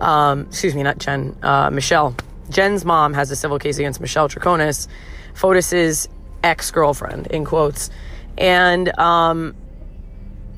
Um, 0.00 0.42
excuse 0.42 0.74
me, 0.74 0.82
not 0.82 0.98
Jen, 0.98 1.36
uh, 1.42 1.70
Michelle. 1.70 2.14
Jen's 2.50 2.84
mom 2.84 3.14
has 3.14 3.30
a 3.30 3.36
civil 3.36 3.58
case 3.58 3.78
against 3.78 4.00
Michelle 4.00 4.28
Troconis, 4.28 4.88
Fotis's 5.34 6.08
ex 6.42 6.70
girlfriend, 6.70 7.28
in 7.28 7.44
quotes. 7.44 7.90
And 8.36 8.96
um, 8.98 9.54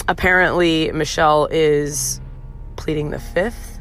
apparently 0.08 0.90
Michelle 0.92 1.46
is 1.50 2.20
pleading 2.76 3.10
the 3.10 3.20
fifth. 3.20 3.78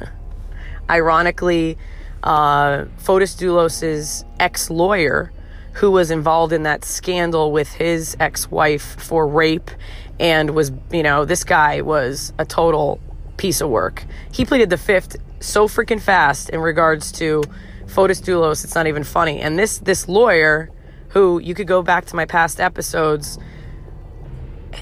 Ironically, 0.90 1.78
uh, 2.22 2.84
Fotis 2.98 3.36
Dulos's 3.36 4.24
ex 4.38 4.70
lawyer, 4.70 5.32
who 5.74 5.90
was 5.90 6.10
involved 6.10 6.52
in 6.52 6.62
that 6.64 6.84
scandal 6.84 7.52
with 7.52 7.72
his 7.72 8.16
ex 8.20 8.50
wife 8.50 8.96
for 9.00 9.26
rape 9.26 9.70
and 10.18 10.50
was, 10.50 10.72
you 10.90 11.02
know, 11.02 11.24
this 11.24 11.44
guy 11.44 11.80
was 11.80 12.32
a 12.38 12.44
total 12.44 13.00
piece 13.36 13.60
of 13.60 13.70
work. 13.70 14.04
He 14.32 14.44
pleaded 14.44 14.70
the 14.70 14.78
fifth 14.78 15.16
so 15.40 15.66
freaking 15.66 16.00
fast 16.00 16.50
in 16.50 16.60
regards 16.60 17.10
to 17.12 17.42
Fotis 17.86 18.20
Dulos, 18.20 18.62
it's 18.64 18.74
not 18.74 18.86
even 18.86 19.02
funny. 19.02 19.40
And 19.40 19.58
this 19.58 19.78
this 19.78 20.08
lawyer, 20.08 20.70
who 21.08 21.40
you 21.40 21.54
could 21.54 21.66
go 21.66 21.82
back 21.82 22.04
to 22.06 22.16
my 22.16 22.24
past 22.24 22.60
episodes 22.60 23.38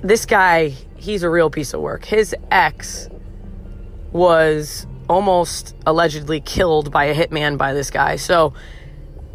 this 0.02 0.26
guy, 0.26 0.68
he's 0.96 1.22
a 1.22 1.30
real 1.30 1.50
piece 1.50 1.74
of 1.74 1.80
work. 1.80 2.04
His 2.04 2.34
ex 2.50 3.08
was 4.12 4.86
almost 5.08 5.74
allegedly 5.86 6.40
killed 6.40 6.90
by 6.90 7.06
a 7.06 7.14
hitman 7.14 7.58
by 7.58 7.72
this 7.72 7.90
guy. 7.90 8.16
So, 8.16 8.54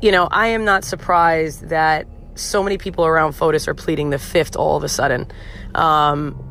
you 0.02 0.12
know, 0.12 0.28
I 0.30 0.48
am 0.48 0.66
not 0.66 0.84
surprised 0.84 1.70
that 1.70 2.08
so 2.36 2.64
many 2.64 2.78
people 2.78 3.06
around 3.06 3.34
Fotis 3.34 3.68
are 3.68 3.74
pleading 3.74 4.10
the 4.10 4.20
fifth 4.20 4.56
all 4.56 4.78
of 4.78 4.84
a 4.84 4.90
sudden. 4.90 5.32
Um, 5.76 6.50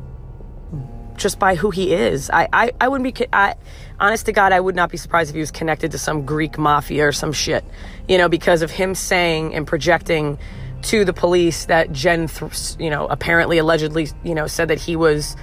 just 1.15 1.39
by 1.39 1.55
who 1.55 1.69
he 1.69 1.93
is. 1.93 2.29
I, 2.31 2.47
I, 2.51 2.71
I 2.81 2.87
wouldn't 2.87 3.15
be, 3.15 3.27
I, 3.31 3.55
honest 3.99 4.25
to 4.25 4.31
God, 4.31 4.51
I 4.51 4.59
would 4.59 4.75
not 4.75 4.89
be 4.89 4.97
surprised 4.97 5.29
if 5.29 5.35
he 5.35 5.39
was 5.39 5.51
connected 5.51 5.91
to 5.91 5.97
some 5.97 6.25
Greek 6.25 6.57
mafia 6.57 7.07
or 7.07 7.11
some 7.11 7.31
shit, 7.31 7.63
you 8.07 8.17
know, 8.17 8.29
because 8.29 8.61
of 8.61 8.71
him 8.71 8.95
saying 8.95 9.53
and 9.53 9.67
projecting 9.67 10.37
to 10.83 11.05
the 11.05 11.13
police 11.13 11.65
that 11.65 11.91
Jen, 11.91 12.27
th- 12.27 12.75
you 12.79 12.89
know, 12.89 13.07
apparently, 13.07 13.57
allegedly, 13.57 14.09
you 14.23 14.35
know, 14.35 14.47
said 14.47 14.67
that 14.67 14.79
he 14.79 14.95
was 14.95 15.35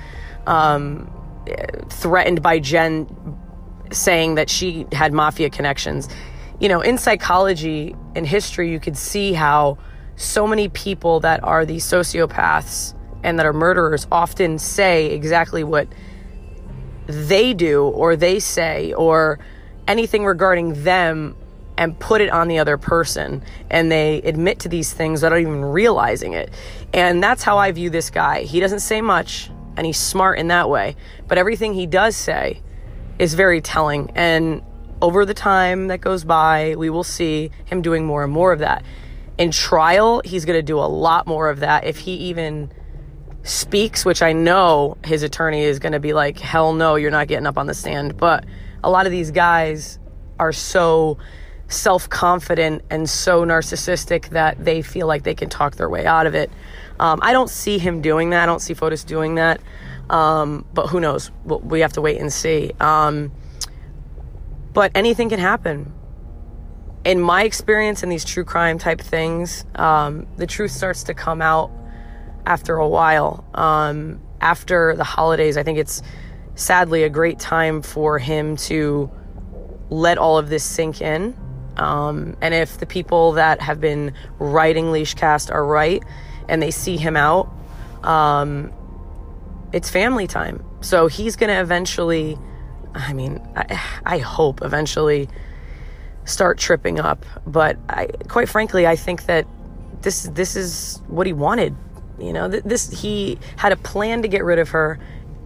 um, 0.47 1.11
threatened 1.89 2.43
by 2.43 2.59
Jen 2.59 3.07
saying 3.91 4.37
that 4.37 4.49
she 4.49 4.87
had 4.93 5.13
mafia 5.13 5.51
connections. 5.51 6.09
You 6.59 6.69
know, 6.69 6.81
in 6.81 6.99
psychology 6.99 7.95
and 8.15 8.27
history, 8.27 8.71
you 8.71 8.81
could 8.81 8.97
see 8.97 9.33
how 9.33 9.79
so 10.17 10.47
many 10.47 10.69
people 10.69 11.21
that 11.21 11.43
are 11.43 11.65
these 11.65 11.85
sociopaths 11.85 12.95
and 13.23 13.39
that 13.39 13.47
are 13.47 13.53
murderers 13.53 14.07
often 14.13 14.59
say 14.59 15.07
exactly 15.07 15.65
what 15.65 15.89
they 17.07 17.55
do 17.55 17.85
or 17.85 18.17
they 18.17 18.39
say 18.39 18.93
or 18.93 19.39
anything 19.89 20.25
regarding 20.25 20.85
them 20.85 21.37
and 21.77 21.99
put 21.99 22.21
it 22.21 22.29
on 22.31 22.49
the 22.49 22.59
other 22.59 22.77
person 22.77 23.43
and 23.71 23.91
they 23.91 24.21
admit 24.23 24.61
to 24.61 24.69
these 24.69 24.93
things 24.93 25.23
without 25.23 25.39
even 25.39 25.65
realizing 25.65 26.35
it. 26.35 26.51
And 26.93 27.23
that's 27.23 27.43
how 27.43 27.57
I 27.57 27.73
view 27.73 27.89
this 27.89 28.11
guy. 28.11 28.43
He 28.43 28.61
doesn't 28.61 28.81
say 28.81 29.01
much 29.01 29.51
and 29.77 29.87
he's 29.87 29.99
smart 29.99 30.39
in 30.39 30.49
that 30.49 30.69
way, 30.69 30.97
but 31.27 31.39
everything 31.39 31.73
he 31.73 31.87
does 31.87 32.17
say 32.17 32.61
is 33.21 33.35
very 33.35 33.61
telling 33.61 34.11
and 34.17 34.63
over 35.03 35.25
the 35.25 35.35
time 35.35 35.89
that 35.89 36.01
goes 36.01 36.25
by, 36.25 36.75
we 36.77 36.91
will 36.91 37.05
see 37.05 37.51
him 37.65 37.83
doing 37.83 38.05
more 38.05 38.23
and 38.23 38.33
more 38.33 38.53
of 38.53 38.59
that. 38.59 38.85
In 39.39 39.51
trial, 39.51 40.21
he's 40.25 40.45
going 40.45 40.59
to 40.59 40.63
do 40.63 40.79
a 40.79 40.85
lot 40.85 41.27
more 41.27 41.49
of 41.49 41.61
that 41.61 41.85
if 41.85 41.99
he 41.99 42.13
even 42.13 42.71
speaks, 43.43 44.05
which 44.05 44.21
I 44.21 44.33
know 44.33 44.99
his 45.05 45.23
attorney 45.23 45.63
is 45.63 45.79
going 45.79 45.93
to 45.93 46.01
be 46.01 46.13
like, 46.13 46.39
hell 46.39 46.75
no, 46.75 46.97
you're 46.97 47.11
not 47.11 47.29
getting 47.29 47.47
up 47.47 47.57
on 47.57 47.67
the 47.67 47.75
stand. 47.75 48.19
But 48.19 48.45
a 48.85 48.91
lot 48.91 49.07
of 49.07 49.13
these 49.13 49.31
guys 49.31 49.99
are 50.39 50.53
so 50.53 51.17
self 51.69 52.09
confident 52.11 52.83
and 52.91 53.09
so 53.09 53.45
narcissistic 53.45 54.31
that 54.31 54.63
they 54.63 54.83
feel 54.83 55.07
like 55.07 55.23
they 55.23 55.35
can 55.35 55.49
talk 55.49 55.77
their 55.77 55.89
way 55.89 56.05
out 56.05 56.27
of 56.27 56.35
it. 56.35 56.51
Um, 56.99 57.21
I 57.23 57.33
don't 57.33 57.49
see 57.49 57.79
him 57.79 58.03
doing 58.03 58.31
that. 58.31 58.43
I 58.43 58.47
don't 58.47 58.61
see 58.61 58.75
Fotis 58.75 59.07
doing 59.07 59.37
that. 59.37 59.63
Um, 60.11 60.65
but 60.75 60.89
who 60.89 60.99
knows? 60.99 61.31
We 61.45 61.81
have 61.81 61.93
to 61.93 62.01
wait 62.01 62.21
and 62.21 62.33
see. 62.33 62.73
Um, 62.81 63.31
but 64.73 64.91
anything 64.95 65.29
can 65.29 65.39
happen. 65.39 65.93
In 67.05 67.21
my 67.21 67.45
experience 67.45 68.03
in 68.03 68.09
these 68.09 68.25
true 68.25 68.45
crime 68.45 68.79
type 68.79 69.01
things, 69.01 69.65
um, 69.77 70.27
the 70.37 70.47
truth 70.47 70.73
starts 70.73 71.05
to 71.05 71.15
come 71.15 71.41
out 71.41 71.71
after 72.45 72.77
a 72.77 72.89
while. 72.89 73.45
Um, 73.55 74.21
after 74.41 74.97
the 74.97 75.05
holidays, 75.05 75.57
I 75.57 75.63
think 75.63 75.79
it's 75.79 76.03
sadly 76.57 77.05
a 77.05 77.09
great 77.09 77.39
time 77.39 77.81
for 77.81 78.19
him 78.19 78.57
to 78.57 79.11
let 79.91 80.19
all 80.19 80.39
of 80.39 80.49
this 80.49 80.65
sink 80.65 81.01
in. 81.01 81.37
Um, 81.77 82.37
and 82.41 82.53
if 82.53 82.79
the 82.79 82.87
people 82.87 83.33
that 83.33 83.61
have 83.61 83.81
been 83.81 84.13
writing 84.41 84.91
Leeshcast 84.91 85.53
are 85.53 85.65
right 85.65 86.03
and 86.49 86.61
they 86.61 86.73
see 86.73 86.97
him 86.97 87.17
out, 87.17 87.49
um, 88.03 88.73
it's 89.73 89.91
family 89.91 90.27
time. 90.27 90.65
So 90.81 91.07
he's 91.07 91.37
going 91.37 91.49
to 91.49 91.61
eventually, 91.61 92.39
I 92.95 93.13
mean, 93.13 93.41
I, 93.57 93.81
I, 94.05 94.19
hope 94.19 94.63
eventually 94.63 95.29
start 96.25 96.59
tripping 96.59 96.99
up. 96.99 97.25
But 97.47 97.79
I, 97.89 98.07
quite 98.29 98.49
frankly, 98.49 98.87
I 98.87 98.97
think 98.97 99.27
that 99.27 99.47
this 100.03 100.25
this 100.33 100.57
is 100.57 101.03
what 101.09 101.27
he 101.27 101.33
wanted 101.33 101.77
you 102.21 102.33
know, 102.33 102.49
this 102.49 102.91
he 102.91 103.39
had 103.57 103.73
a 103.73 103.77
plan 103.77 104.23
to 104.23 104.29
get 104.29 104.45
rid 104.45 104.59
of 104.59 104.71
her, 104.71 104.99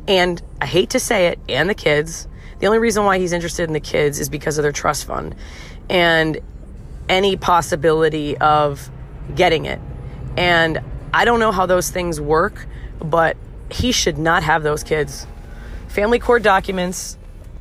and 0.08 0.42
I 0.60 0.66
hate 0.66 0.90
to 0.90 1.00
say 1.00 1.28
it, 1.28 1.38
and 1.48 1.70
the 1.70 1.74
kids. 1.74 2.26
The 2.58 2.66
only 2.66 2.78
reason 2.78 3.04
why 3.04 3.18
he's 3.18 3.32
interested 3.32 3.64
in 3.64 3.72
the 3.72 3.80
kids 3.80 4.18
is 4.18 4.28
because 4.28 4.58
of 4.58 4.62
their 4.62 4.72
trust 4.72 5.06
fund, 5.06 5.34
and 5.88 6.40
any 7.08 7.36
possibility 7.36 8.36
of 8.38 8.90
getting 9.34 9.66
it. 9.66 9.80
And 10.36 10.80
I 11.12 11.24
don't 11.24 11.38
know 11.38 11.52
how 11.52 11.66
those 11.66 11.90
things 11.90 12.20
work, 12.20 12.66
but 12.98 13.36
he 13.70 13.92
should 13.92 14.18
not 14.18 14.42
have 14.42 14.62
those 14.62 14.82
kids. 14.82 15.26
Family 15.88 16.18
court 16.18 16.42
documents 16.42 17.16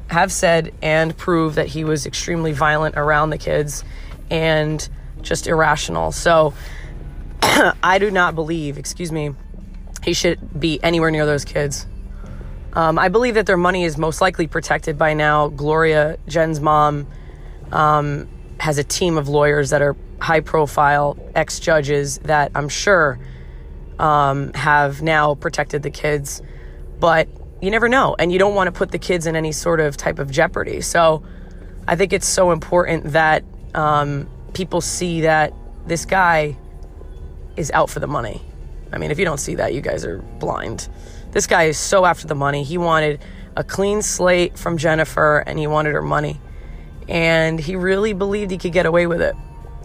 have 0.08 0.32
said 0.32 0.74
and 0.82 1.16
prove 1.18 1.56
that 1.56 1.68
he 1.68 1.84
was 1.84 2.06
extremely 2.06 2.52
violent 2.52 2.96
around 2.96 3.30
the 3.30 3.38
kids 3.38 3.84
and 4.30 4.88
just 5.22 5.48
irrational. 5.48 6.12
So 6.12 6.54
I 7.42 7.98
do 8.00 8.12
not 8.12 8.36
believe, 8.36 8.78
excuse 8.78 9.12
me, 9.12 9.34
he 10.04 10.14
should 10.14 10.60
be 10.60 10.80
anywhere 10.84 11.12
near 11.12 11.26
those 11.26 11.46
kids. 11.46 11.88
Um, 12.74 12.98
I 12.98 13.10
believe 13.10 13.36
that 13.36 13.46
their 13.46 13.58
money 13.58 13.84
is 13.84 13.98
most 13.98 14.20
likely 14.20 14.48
protected 14.48 14.98
by 14.98 15.14
now. 15.14 15.48
Gloria, 15.48 16.18
Jen's 16.28 16.60
mom, 16.60 17.08
um, 17.72 18.28
has 18.60 18.78
a 18.78 18.84
team 18.84 19.18
of 19.18 19.30
lawyers 19.30 19.70
that 19.70 19.82
are 19.82 19.96
high 20.20 20.40
profile 20.40 21.18
ex 21.36 21.60
judges 21.60 22.18
that 22.20 22.52
I'm 22.56 22.70
sure 22.70 23.20
um, 24.04 24.52
have 24.54 25.02
now 25.02 25.34
protected 25.36 25.82
the 25.82 25.90
kids. 25.90 26.42
But 27.00 27.30
you 27.62 27.72
never 27.72 27.88
know. 27.88 28.16
And 28.20 28.32
you 28.34 28.38
don't 28.38 28.54
want 28.54 28.68
to 28.68 28.72
put 28.74 28.92
the 28.92 29.00
kids 29.00 29.26
in 29.26 29.36
any 29.36 29.54
sort 29.54 29.80
of 29.80 29.96
type 29.96 30.20
of 30.20 30.30
jeopardy. 30.30 30.82
So 30.82 31.24
I 31.88 31.96
think 31.96 32.12
it's 32.12 32.28
so 32.28 32.52
important 32.52 33.14
that 33.14 33.44
um, 33.74 34.30
people 34.54 34.82
see 34.82 35.22
that 35.22 35.54
this 35.88 36.06
guy 36.06 36.58
is 37.56 37.72
out 37.72 37.90
for 37.90 38.02
the 38.02 38.08
money. 38.08 38.42
I 38.92 38.98
mean, 38.98 39.10
if 39.10 39.18
you 39.18 39.26
don't 39.26 39.40
see 39.40 39.56
that, 39.56 39.74
you 39.74 39.80
guys 39.80 40.06
are 40.06 40.18
blind. 40.40 40.90
This 41.32 41.48
guy 41.48 41.64
is 41.64 41.78
so 41.78 42.06
after 42.06 42.28
the 42.28 42.36
money. 42.36 42.64
He 42.64 42.78
wanted 42.78 43.22
a 43.56 43.64
clean 43.64 44.02
slate 44.02 44.58
from 44.58 44.78
Jennifer 44.78 45.40
and 45.40 45.58
he 45.58 45.66
wanted 45.66 45.94
her 45.94 46.02
money. 46.02 46.42
And 47.08 47.58
he 47.58 47.78
really 47.78 48.12
believed 48.12 48.52
he 48.52 48.58
could 48.58 48.74
get 48.74 48.86
away 48.86 49.08
with 49.08 49.22
it. 49.22 49.36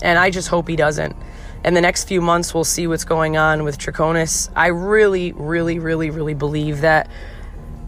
And 0.03 0.19
I 0.19 0.31
just 0.31 0.49
hope 0.49 0.69
he 0.69 0.77
doesn't. 0.77 1.17
In 1.65 1.75
the 1.75 1.81
next 1.81 2.05
few 2.05 2.21
months, 2.21 2.55
we'll 2.55 2.65
see 2.65 2.87
what's 2.87 3.05
going 3.05 3.37
on 3.37 3.65
with 3.65 3.79
Troconis. 3.79 4.51
I 4.55 4.69
really, 4.69 5.33
really, 5.33 5.79
really, 5.79 6.11
really 6.11 6.35
believe 6.35 6.83
that 6.83 7.11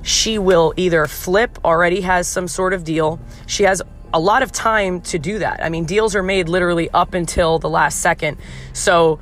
she 0.03 0.39
will 0.39 0.75
either 0.77 1.07
flip, 1.07 1.59
already 1.65 2.00
has 2.00 2.27
some 2.27 2.49
sort 2.49 2.73
of 2.73 2.85
deal. 2.85 3.21
She 3.47 3.65
has 3.65 3.83
a 4.12 4.19
lot 4.21 4.43
of 4.43 4.50
time 4.50 5.00
to 5.03 5.19
do 5.19 5.39
that. 5.39 5.62
I 5.62 5.69
mean, 5.69 5.85
deals 5.85 6.17
are 6.17 6.23
made 6.23 6.49
literally 6.49 6.91
up 6.91 7.15
until 7.15 7.59
the 7.59 7.69
last 7.69 8.00
second. 8.00 8.39
So 8.73 9.21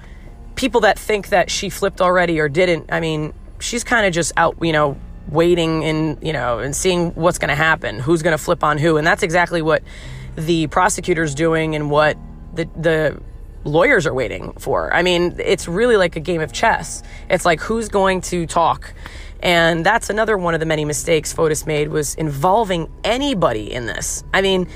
people 0.55 0.81
that 0.83 0.99
think 0.99 1.29
that 1.29 1.51
she 1.51 1.69
flipped 1.69 2.01
already 2.01 2.41
or 2.41 2.49
didn't, 2.49 2.87
I 2.91 3.01
mean, 3.01 3.35
she's 3.61 3.85
kind 3.85 4.07
of 4.07 4.13
just 4.13 4.33
out, 4.37 4.57
you 4.63 4.73
know, 4.73 4.99
waiting 5.29 5.85
and, 5.85 6.19
you 6.23 6.33
know, 6.33 6.61
and 6.61 6.75
seeing 6.75 7.11
what's 7.11 7.39
going 7.39 7.51
to 7.51 7.55
happen, 7.55 7.99
who's 7.99 8.23
going 8.23 8.37
to 8.37 8.43
flip 8.43 8.65
on 8.65 8.79
who. 8.79 8.97
And 8.97 9.07
that's 9.07 9.23
exactly 9.23 9.61
what 9.61 9.83
the 10.37 10.69
prosecutor's 10.69 11.35
doing 11.35 11.75
and 11.75 11.91
what 11.91 12.17
the, 12.55 12.69
the 12.77 13.23
lawyers 13.69 14.07
are 14.07 14.15
waiting 14.15 14.53
for. 14.59 14.93
I 14.93 15.03
mean, 15.03 15.37
it's 15.39 15.69
really 15.69 15.97
like 15.97 16.17
a 16.17 16.21
game 16.21 16.41
of 16.41 16.53
chess. 16.53 17.03
It's 17.31 17.45
like 17.45 17.61
who's 17.61 17.89
going 17.89 18.23
to 18.23 18.47
talk. 18.47 18.93
And 19.41 19.87
that's 19.87 20.11
another 20.11 20.37
one 20.37 20.55
of 20.55 20.61
the 20.61 20.67
many 20.67 20.85
mistakes 20.85 21.33
Fotis 21.33 21.67
made 21.67 21.89
was 21.89 22.15
involving 22.17 22.91
anybody 23.05 23.73
in 23.73 23.87
this. 23.87 24.25
I 24.35 24.43
mean, 24.43 24.67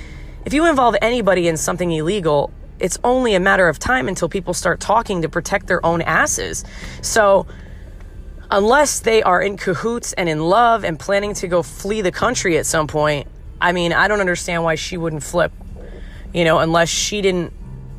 if 0.44 0.52
you 0.52 0.66
involve 0.66 0.94
anybody 1.02 1.48
in 1.48 1.56
something 1.56 1.90
illegal, 1.90 2.52
it's 2.78 2.98
only 3.02 3.34
a 3.34 3.40
matter 3.40 3.68
of 3.68 3.78
time 3.78 4.08
until 4.08 4.28
people 4.28 4.54
start 4.54 4.80
talking 4.80 5.22
to 5.22 5.28
protect 5.28 5.66
their 5.66 5.84
own 5.84 6.02
asses. 6.02 6.64
So, 7.00 7.46
unless 8.50 9.00
they 9.00 9.22
are 9.22 9.40
in 9.40 9.56
cahoots 9.56 10.12
and 10.12 10.28
in 10.28 10.40
love 10.40 10.84
and 10.84 10.98
planning 10.98 11.32
to 11.34 11.48
go 11.48 11.62
flee 11.62 12.02
the 12.02 12.12
country 12.12 12.58
at 12.58 12.66
some 12.66 12.86
point, 12.86 13.26
I 13.60 13.72
mean, 13.72 13.92
I 13.92 14.08
don't 14.08 14.20
understand 14.20 14.64
why 14.64 14.74
she 14.74 14.96
wouldn't 14.96 15.22
flip, 15.22 15.52
you 16.34 16.44
know, 16.44 16.58
unless 16.58 16.88
she 16.88 17.22
didn't 17.22 17.52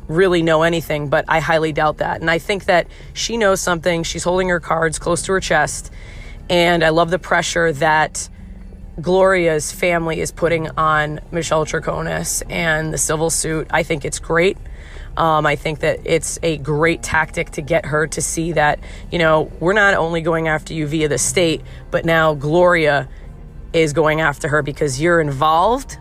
really 0.08 0.42
know 0.42 0.62
anything, 0.62 1.08
but 1.08 1.24
I 1.28 1.40
highly 1.40 1.72
doubt 1.72 1.98
that. 1.98 2.20
And 2.20 2.30
I 2.30 2.38
think 2.38 2.66
that 2.66 2.86
she 3.12 3.36
knows 3.36 3.60
something. 3.60 4.02
She's 4.02 4.24
holding 4.24 4.48
her 4.48 4.60
cards 4.60 4.98
close 4.98 5.22
to 5.22 5.32
her 5.32 5.40
chest. 5.40 5.90
And 6.50 6.84
I 6.84 6.90
love 6.90 7.10
the 7.10 7.18
pressure 7.18 7.72
that 7.72 8.28
Gloria's 9.00 9.72
family 9.72 10.20
is 10.20 10.30
putting 10.30 10.68
on 10.70 11.20
Michelle 11.32 11.66
Troconis 11.66 12.42
and 12.48 12.92
the 12.92 12.98
civil 12.98 13.30
suit. 13.30 13.66
I 13.70 13.82
think 13.82 14.04
it's 14.04 14.18
great. 14.18 14.56
Um, 15.16 15.46
I 15.46 15.56
think 15.56 15.80
that 15.80 16.00
it's 16.04 16.38
a 16.42 16.58
great 16.58 17.02
tactic 17.02 17.50
to 17.52 17.62
get 17.62 17.86
her 17.86 18.06
to 18.08 18.20
see 18.20 18.52
that, 18.52 18.80
you 19.12 19.18
know, 19.18 19.50
we're 19.60 19.72
not 19.72 19.94
only 19.94 20.20
going 20.20 20.48
after 20.48 20.74
you 20.74 20.86
via 20.86 21.08
the 21.08 21.18
state, 21.18 21.62
but 21.90 22.04
now 22.04 22.34
Gloria 22.34 23.08
is 23.72 23.92
going 23.92 24.20
after 24.20 24.48
her 24.48 24.62
because 24.62 25.00
you're 25.00 25.20
involved. 25.20 25.98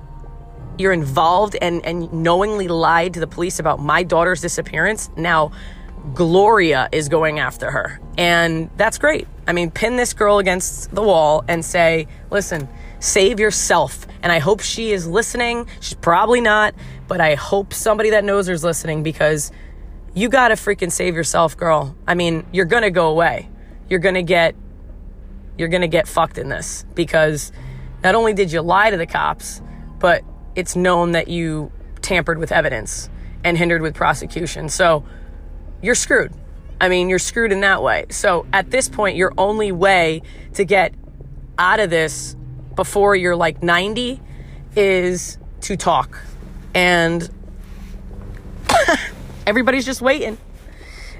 You're 0.77 0.93
involved 0.93 1.55
and, 1.61 1.85
and 1.85 2.11
knowingly 2.11 2.67
lied 2.67 3.13
to 3.13 3.19
the 3.19 3.27
police 3.27 3.59
about 3.59 3.79
my 3.79 4.03
daughter's 4.03 4.41
disappearance. 4.41 5.09
Now, 5.15 5.51
Gloria 6.13 6.89
is 6.91 7.07
going 7.09 7.39
after 7.39 7.71
her. 7.71 7.99
And 8.17 8.69
that's 8.75 8.97
great. 8.97 9.27
I 9.47 9.53
mean, 9.53 9.71
pin 9.71 9.95
this 9.95 10.13
girl 10.13 10.39
against 10.39 10.93
the 10.93 11.01
wall 11.01 11.45
and 11.47 11.63
say, 11.63 12.07
listen, 12.29 12.67
save 12.99 13.39
yourself. 13.39 14.05
And 14.21 14.31
I 14.31 14.39
hope 14.39 14.61
she 14.61 14.91
is 14.91 15.07
listening. 15.07 15.67
She's 15.79 15.95
probably 15.95 16.41
not, 16.41 16.75
but 17.07 17.21
I 17.21 17.35
hope 17.35 17.73
somebody 17.73 18.11
that 18.11 18.23
knows 18.23 18.47
her 18.47 18.53
is 18.53 18.63
listening 18.63 19.03
because 19.03 19.51
you 20.13 20.29
got 20.29 20.49
to 20.49 20.55
freaking 20.55 20.91
save 20.91 21.15
yourself, 21.15 21.57
girl. 21.57 21.95
I 22.07 22.15
mean, 22.15 22.45
you're 22.51 22.65
to 22.83 22.91
go 22.91 23.09
away. 23.09 23.49
You're 23.89 23.99
to 24.15 24.23
get 24.23 24.55
you're 25.57 25.69
to 25.81 25.87
get 25.87 26.07
fucked 26.07 26.39
in 26.39 26.49
this 26.49 26.83
because 26.95 27.51
not 28.03 28.15
only 28.15 28.33
did 28.33 28.51
you 28.51 28.61
lie 28.61 28.89
to 28.89 28.97
the 28.97 29.05
cops, 29.05 29.61
but 29.99 30.23
it's 30.55 30.75
known 30.75 31.11
that 31.13 31.27
you 31.27 31.71
tampered 32.01 32.37
with 32.37 32.51
evidence 32.51 33.09
and 33.43 33.57
hindered 33.57 33.81
with 33.81 33.95
prosecution. 33.95 34.69
So 34.69 35.03
you're 35.81 35.95
screwed. 35.95 36.33
I 36.79 36.89
mean, 36.89 37.09
you're 37.09 37.19
screwed 37.19 37.51
in 37.51 37.61
that 37.61 37.81
way. 37.81 38.05
So 38.09 38.45
at 38.51 38.71
this 38.71 38.89
point, 38.89 39.15
your 39.15 39.33
only 39.37 39.71
way 39.71 40.21
to 40.53 40.65
get 40.65 40.93
out 41.57 41.79
of 41.79 41.89
this 41.89 42.35
before 42.75 43.15
you're 43.15 43.35
like 43.35 43.61
90 43.63 44.19
is 44.75 45.37
to 45.61 45.77
talk. 45.77 46.19
And 46.73 47.29
everybody's 49.47 49.85
just 49.85 50.01
waiting. 50.01 50.37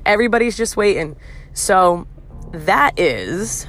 Everybody's 0.05 0.57
just 0.57 0.75
waiting. 0.75 1.15
So 1.53 2.07
that 2.51 2.99
is 2.99 3.67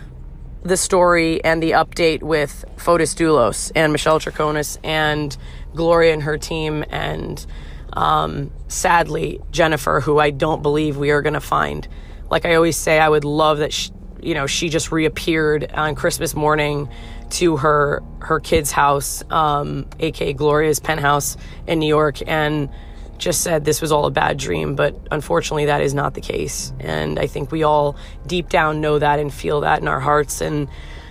the 0.64 0.76
story 0.76 1.44
and 1.44 1.62
the 1.62 1.72
update 1.72 2.22
with 2.22 2.64
Fotis 2.76 3.14
Dulos 3.14 3.70
and 3.74 3.92
Michelle 3.92 4.18
Troconis 4.18 4.78
and 4.82 5.36
Gloria 5.74 6.14
and 6.14 6.22
her 6.22 6.38
team 6.38 6.84
and 6.88 7.44
um, 7.92 8.50
sadly 8.68 9.40
Jennifer, 9.50 10.00
who 10.00 10.18
I 10.18 10.30
don't 10.30 10.62
believe 10.62 10.96
we 10.96 11.10
are 11.10 11.22
going 11.22 11.34
to 11.34 11.40
find. 11.40 11.86
Like 12.30 12.46
I 12.46 12.54
always 12.54 12.76
say, 12.76 12.98
I 12.98 13.08
would 13.08 13.24
love 13.24 13.58
that 13.58 13.72
she, 13.72 13.90
you 14.22 14.34
know 14.34 14.46
she 14.46 14.70
just 14.70 14.90
reappeared 14.90 15.70
on 15.72 15.94
Christmas 15.94 16.34
morning 16.34 16.88
to 17.30 17.58
her 17.58 18.02
her 18.20 18.40
kid's 18.40 18.72
house, 18.72 19.22
um, 19.30 19.86
aka 20.00 20.32
Gloria's 20.32 20.80
penthouse 20.80 21.36
in 21.66 21.78
New 21.78 21.86
York, 21.86 22.18
and 22.26 22.70
just 23.18 23.42
said 23.42 23.64
this 23.64 23.80
was 23.80 23.92
all 23.92 24.06
a 24.06 24.10
bad 24.10 24.36
dream, 24.36 24.74
but 24.74 24.96
unfortunately, 25.10 25.66
that 25.66 25.82
is 25.82 25.94
not 25.94 26.14
the 26.14 26.20
case. 26.20 26.72
And 26.80 27.18
I 27.18 27.26
think 27.26 27.52
we 27.52 27.62
all 27.62 27.96
deep 28.26 28.48
down 28.48 28.80
know 28.80 28.98
that 28.98 29.18
and 29.18 29.32
feel 29.32 29.60
that 29.60 29.80
in 29.80 29.88
our 29.88 30.00
hearts. 30.00 30.40
And, 30.40 30.68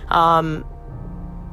um, 0.08 0.64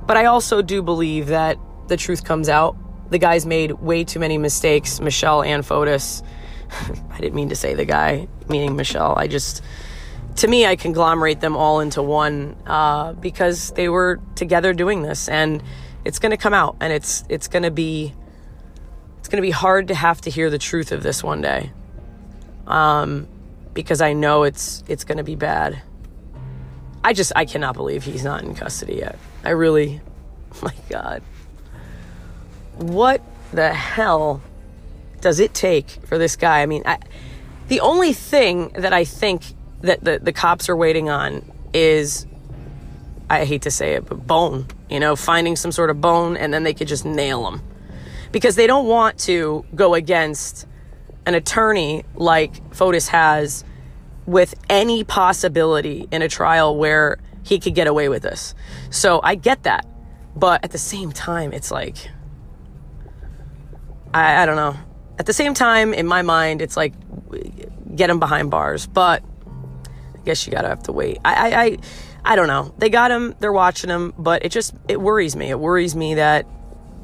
but 0.05 0.17
I 0.17 0.25
also 0.25 0.61
do 0.61 0.81
believe 0.81 1.27
that 1.27 1.57
the 1.87 1.97
truth 1.97 2.23
comes 2.23 2.49
out. 2.49 2.75
The 3.09 3.17
guy's 3.17 3.45
made 3.45 3.73
way 3.73 4.03
too 4.03 4.19
many 4.19 4.37
mistakes, 4.37 4.99
Michelle 4.99 5.43
and 5.43 5.63
Fotis. 5.63 6.23
I 7.11 7.19
didn't 7.19 7.35
mean 7.35 7.49
to 7.49 7.55
say 7.55 7.73
the 7.73 7.85
guy, 7.85 8.27
meaning 8.47 8.75
Michelle. 8.75 9.15
I 9.17 9.27
just, 9.27 9.63
to 10.37 10.47
me, 10.47 10.65
I 10.65 10.75
conglomerate 10.75 11.41
them 11.41 11.57
all 11.57 11.81
into 11.81 12.01
one 12.01 12.55
uh, 12.65 13.13
because 13.13 13.71
they 13.71 13.89
were 13.89 14.19
together 14.35 14.73
doing 14.73 15.01
this, 15.01 15.27
and 15.27 15.61
it's 16.05 16.19
going 16.19 16.31
to 16.31 16.37
come 16.37 16.53
out, 16.53 16.77
and 16.79 16.93
it's 16.93 17.23
it's 17.29 17.47
going 17.47 17.63
to 17.63 17.71
be 17.71 18.13
going 19.31 19.41
to 19.41 19.47
be 19.47 19.51
hard 19.51 19.87
to 19.87 19.95
have 19.95 20.19
to 20.21 20.29
hear 20.29 20.49
the 20.49 20.57
truth 20.57 20.91
of 20.91 21.01
this 21.01 21.23
one 21.23 21.41
day. 21.41 21.71
Um, 22.67 23.27
because 23.73 24.01
I 24.01 24.11
know 24.13 24.43
it's 24.43 24.83
it's 24.87 25.05
going 25.05 25.17
to 25.17 25.23
be 25.23 25.35
bad. 25.35 25.81
I 27.03 27.13
just 27.13 27.31
I 27.35 27.45
cannot 27.45 27.73
believe 27.73 28.03
he's 28.03 28.23
not 28.23 28.43
in 28.43 28.53
custody 28.53 28.95
yet. 28.95 29.17
I 29.43 29.51
really 29.51 30.01
my 30.61 30.73
god. 30.89 31.23
What 32.75 33.21
the 33.53 33.73
hell 33.73 34.41
does 35.21 35.39
it 35.39 35.53
take 35.53 35.89
for 36.05 36.17
this 36.17 36.35
guy? 36.35 36.61
I 36.61 36.65
mean, 36.65 36.83
I, 36.85 36.99
the 37.69 37.79
only 37.79 38.11
thing 38.11 38.69
that 38.69 38.91
I 38.91 39.05
think 39.05 39.43
that 39.81 40.03
the, 40.03 40.19
the 40.19 40.33
cops 40.33 40.67
are 40.67 40.75
waiting 40.75 41.09
on 41.09 41.49
is 41.73 42.25
I 43.29 43.45
hate 43.45 43.61
to 43.63 43.71
say 43.71 43.93
it, 43.93 44.05
but 44.05 44.27
bone, 44.27 44.67
you 44.89 44.99
know, 44.99 45.15
finding 45.15 45.55
some 45.55 45.71
sort 45.71 45.89
of 45.89 46.01
bone 46.01 46.35
and 46.35 46.53
then 46.53 46.63
they 46.63 46.73
could 46.73 46.87
just 46.87 47.05
nail 47.05 47.47
him 47.47 47.61
because 48.31 48.55
they 48.55 48.67
don't 48.67 48.87
want 48.87 49.17
to 49.19 49.65
go 49.75 49.93
against 49.93 50.67
an 51.25 51.35
attorney 51.35 52.03
like 52.15 52.53
Fotis 52.71 53.07
has 53.09 53.63
with 54.25 54.55
any 54.69 55.03
possibility 55.03 56.07
in 56.11 56.21
a 56.21 56.27
trial 56.27 56.77
where 56.77 57.19
he 57.43 57.59
could 57.59 57.75
get 57.75 57.87
away 57.87 58.09
with 58.09 58.23
this. 58.23 58.53
So 58.89 59.19
I 59.23 59.35
get 59.35 59.63
that. 59.63 59.85
But 60.35 60.63
at 60.63 60.71
the 60.71 60.77
same 60.77 61.11
time, 61.11 61.51
it's 61.51 61.71
like, 61.71 62.09
I, 64.13 64.43
I 64.43 64.45
don't 64.45 64.55
know. 64.55 64.77
At 65.19 65.25
the 65.25 65.33
same 65.33 65.53
time, 65.53 65.93
in 65.93 66.07
my 66.07 66.21
mind, 66.21 66.61
it's 66.61 66.77
like, 66.77 66.93
get 67.95 68.09
him 68.09 68.19
behind 68.19 68.49
bars. 68.49 68.87
But 68.87 69.23
I 69.85 70.23
guess 70.23 70.45
you 70.45 70.53
gotta 70.53 70.69
have 70.69 70.83
to 70.83 70.91
wait. 70.91 71.19
I, 71.25 71.33
I, 71.33 71.63
I, 71.63 71.77
I 72.23 72.35
don't 72.35 72.47
know. 72.47 72.73
They 72.77 72.89
got 72.89 73.11
him, 73.11 73.35
they're 73.39 73.51
watching 73.51 73.89
him, 73.89 74.13
but 74.17 74.45
it 74.45 74.49
just, 74.49 74.73
it 74.87 75.01
worries 75.01 75.35
me. 75.35 75.49
It 75.49 75.59
worries 75.59 75.95
me 75.95 76.15
that 76.15 76.45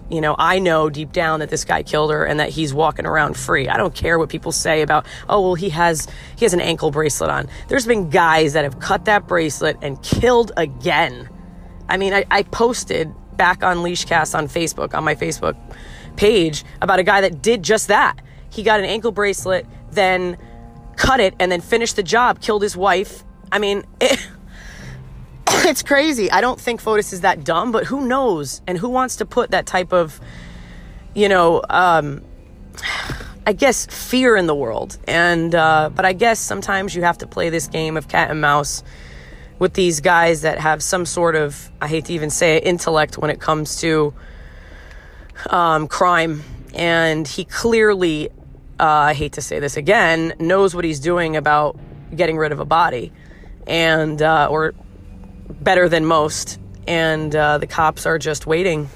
you 0.09 0.21
know, 0.21 0.35
I 0.37 0.59
know 0.59 0.89
deep 0.89 1.11
down 1.11 1.41
that 1.41 1.49
this 1.49 1.65
guy 1.65 1.83
killed 1.83 2.11
her 2.11 2.25
and 2.25 2.39
that 2.39 2.49
he's 2.49 2.73
walking 2.73 3.05
around 3.05 3.35
free. 3.35 3.67
I 3.67 3.77
don't 3.77 3.93
care 3.93 4.17
what 4.17 4.29
people 4.29 4.51
say 4.51 4.81
about, 4.81 5.05
oh, 5.27 5.41
well, 5.41 5.55
he 5.55 5.69
has, 5.69 6.07
he 6.37 6.45
has 6.45 6.53
an 6.53 6.61
ankle 6.61 6.91
bracelet 6.91 7.29
on. 7.29 7.47
There's 7.67 7.85
been 7.85 8.09
guys 8.09 8.53
that 8.53 8.63
have 8.63 8.79
cut 8.79 9.05
that 9.05 9.27
bracelet 9.27 9.77
and 9.81 10.01
killed 10.01 10.51
again. 10.55 11.29
I 11.89 11.97
mean, 11.97 12.13
I, 12.13 12.25
I 12.31 12.43
posted 12.43 13.13
back 13.35 13.63
on 13.63 13.83
Leeshcast 13.83 14.33
on 14.35 14.47
Facebook, 14.47 14.93
on 14.93 15.03
my 15.03 15.15
Facebook 15.15 15.55
page, 16.15 16.63
about 16.81 16.99
a 16.99 17.03
guy 17.03 17.21
that 17.21 17.41
did 17.41 17.63
just 17.63 17.89
that. 17.89 18.19
He 18.49 18.63
got 18.63 18.79
an 18.79 18.85
ankle 18.85 19.11
bracelet, 19.11 19.65
then 19.91 20.37
cut 20.95 21.19
it, 21.19 21.35
and 21.39 21.51
then 21.51 21.61
finished 21.61 21.95
the 21.95 22.03
job, 22.03 22.41
killed 22.41 22.61
his 22.61 22.75
wife. 22.75 23.23
I 23.51 23.59
mean, 23.59 23.83
it, 23.99 24.27
it's 25.69 25.83
crazy. 25.83 26.31
I 26.31 26.39
don't 26.39 26.59
think 26.59 26.81
Fotis 26.81 27.11
is 27.11 27.21
that 27.21 27.43
dumb, 27.43 27.73
but 27.73 27.85
who 27.85 28.07
knows? 28.07 28.61
And 28.67 28.77
who 28.77 28.87
wants 28.87 29.17
to 29.17 29.25
put 29.25 29.51
that 29.51 29.65
type 29.65 29.91
of, 29.91 30.19
you 31.13 31.27
know, 31.27 31.61
um, 31.69 32.23
I 33.45 33.51
guess 33.51 33.85
fear 33.85 34.37
in 34.37 34.47
the 34.47 34.55
world. 34.55 34.97
And 35.07 35.53
uh, 35.53 35.89
but 35.93 36.05
I 36.05 36.13
guess 36.13 36.39
sometimes 36.39 36.95
you 36.95 37.03
have 37.03 37.17
to 37.19 37.27
play 37.27 37.49
this 37.49 37.67
game 37.67 37.97
of 37.97 38.07
cat 38.07 38.31
and 38.31 38.39
mouse 38.39 38.81
with 39.59 39.73
these 39.73 39.99
guys 39.99 40.43
that 40.43 40.59
have 40.59 40.81
some 40.81 41.05
sort 41.05 41.35
of 41.35 41.69
I 41.81 41.87
hate 41.87 42.05
to 42.05 42.13
even 42.13 42.29
say 42.29 42.57
it, 42.57 42.65
intellect 42.65 43.17
when 43.17 43.29
it 43.29 43.41
comes 43.41 43.81
to 43.81 44.13
um, 45.49 45.87
crime. 45.87 46.43
And 46.75 47.27
he 47.27 47.43
clearly, 47.43 48.29
uh, 48.79 48.83
I 48.83 49.13
hate 49.13 49.33
to 49.33 49.41
say 49.41 49.59
this 49.59 49.75
again, 49.75 50.33
knows 50.39 50.73
what 50.75 50.85
he's 50.85 50.99
doing 50.99 51.35
about 51.35 51.77
getting 52.15 52.37
rid 52.37 52.53
of 52.53 52.61
a 52.61 52.65
body, 52.65 53.11
and 53.65 54.21
uh, 54.21 54.47
or 54.49 54.73
better 55.49 55.89
than 55.89 56.05
most, 56.05 56.59
and 56.87 57.35
uh, 57.35 57.57
the 57.57 57.67
cops 57.67 58.05
are 58.05 58.17
just 58.17 58.45
waiting 58.47 58.89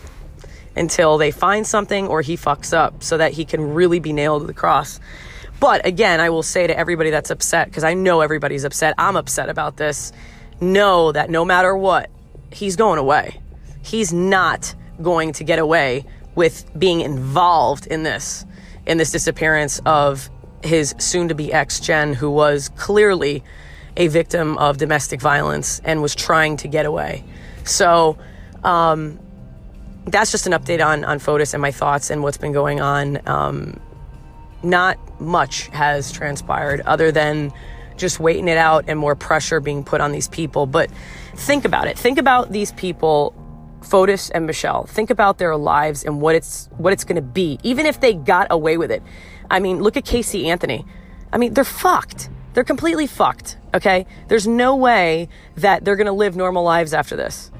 until 0.76 1.18
they 1.18 1.32
find 1.32 1.68
something 1.68 2.08
or 2.08 2.22
he 2.22 2.38
fucks 2.38 2.74
up 2.74 3.04
so 3.04 3.18
that 3.18 3.34
he 3.34 3.46
can 3.46 3.74
really 3.74 4.00
be 4.00 4.14
nailed 4.14 4.42
to 4.42 4.48
the 4.48 4.54
cross. 4.54 5.00
But 5.60 5.86
again, 5.86 6.20
I 6.20 6.30
will 6.30 6.44
say 6.44 6.66
to 6.66 6.78
everybody 6.78 7.10
that's 7.10 7.30
upset, 7.30 7.68
because 7.68 7.84
I 7.84 7.94
know 7.94 8.22
everybody's 8.22 8.64
upset, 8.64 8.96
I'm 8.98 9.16
upset 9.16 9.50
about 9.50 9.78
this, 9.78 10.12
know 10.60 11.12
that 11.12 11.30
no 11.30 11.46
matter 11.46 11.76
what, 11.76 12.10
he's 12.52 12.76
going 12.76 13.00
away. 13.00 13.40
He's 13.84 14.14
not 14.14 14.74
going 15.02 15.34
to 15.34 15.44
get 15.44 15.60
away 15.60 16.06
with 16.36 16.66
being 16.78 17.02
involved 17.02 17.88
in 17.88 18.04
this, 18.04 18.46
in 18.86 18.98
this 18.98 19.12
disappearance 19.12 19.82
of 19.86 20.30
his 20.64 20.96
soon 20.98 21.28
to 21.28 21.36
be 21.36 21.52
ex 21.52 21.80
Jen, 21.80 22.14
who 22.14 22.30
was 22.30 22.70
clearly 22.70 23.44
a 24.02 24.08
victim 24.08 24.58
of 24.58 24.78
domestic 24.78 25.22
violence 25.22 25.80
and 25.86 26.02
was 26.02 26.16
trying 26.16 26.58
to 26.58 26.68
get 26.68 26.88
away. 26.88 27.24
So 27.66 28.18
um, 28.64 29.20
that's 30.06 30.32
just 30.32 30.48
an 30.48 30.54
update 30.54 30.84
on 30.84 31.06
on 31.06 31.20
Fotis 31.20 31.54
and 31.54 31.62
my 31.62 31.72
thoughts 31.72 32.10
and 32.10 32.24
what's 32.24 32.38
been 32.38 32.52
going 32.52 32.82
on. 32.82 33.06
Um, 33.28 33.80
not 34.64 34.98
much 35.22 35.68
has 35.68 36.12
transpired 36.12 36.82
other 36.82 37.12
than 37.12 37.54
just 37.96 38.20
waiting 38.20 38.48
it 38.48 38.58
out 38.58 38.86
and 38.88 38.98
more 38.98 39.16
pressure 39.16 39.60
being 39.60 39.84
put 39.84 40.02
on 40.02 40.12
these 40.12 40.28
people. 40.28 40.66
But 40.66 40.90
think 41.36 41.64
about 41.64 41.88
it. 41.88 41.96
Think 41.96 42.18
about 42.18 42.52
these 42.52 42.72
people, 42.72 43.36
Fotis 43.82 44.32
and 44.34 44.48
Michelle. 44.48 44.88
Think 44.88 45.12
about 45.12 45.38
their 45.38 45.56
lives 45.56 46.04
and 46.04 46.20
what 46.22 46.34
it's 46.34 46.70
what 46.78 46.92
it's 46.92 47.04
going 47.04 47.18
to 47.18 47.30
be, 47.42 47.60
even 47.62 47.86
if 47.86 48.00
they 48.00 48.16
got 48.16 48.48
away 48.50 48.78
with 48.78 48.90
it. 48.90 49.04
I 49.52 49.60
mean, 49.60 49.84
look 49.84 49.96
at 49.96 50.06
Casey 50.06 50.50
Anthony. 50.50 50.86
I 51.32 51.38
mean, 51.38 51.54
they're 51.54 51.64
fucked. 51.64 52.30
They're 52.54 52.64
completely 52.64 53.06
fucked. 53.06 53.58
Okay. 53.73 54.05
There's 54.27 54.47
no 54.47 54.75
way 54.75 55.29
that 55.57 55.86
they're 55.86 55.95
going 55.95 56.07
to 56.07 56.13
live 56.13 56.36
normal 56.36 56.63
lives 56.63 56.93
after 56.93 57.15
this. 57.15 57.51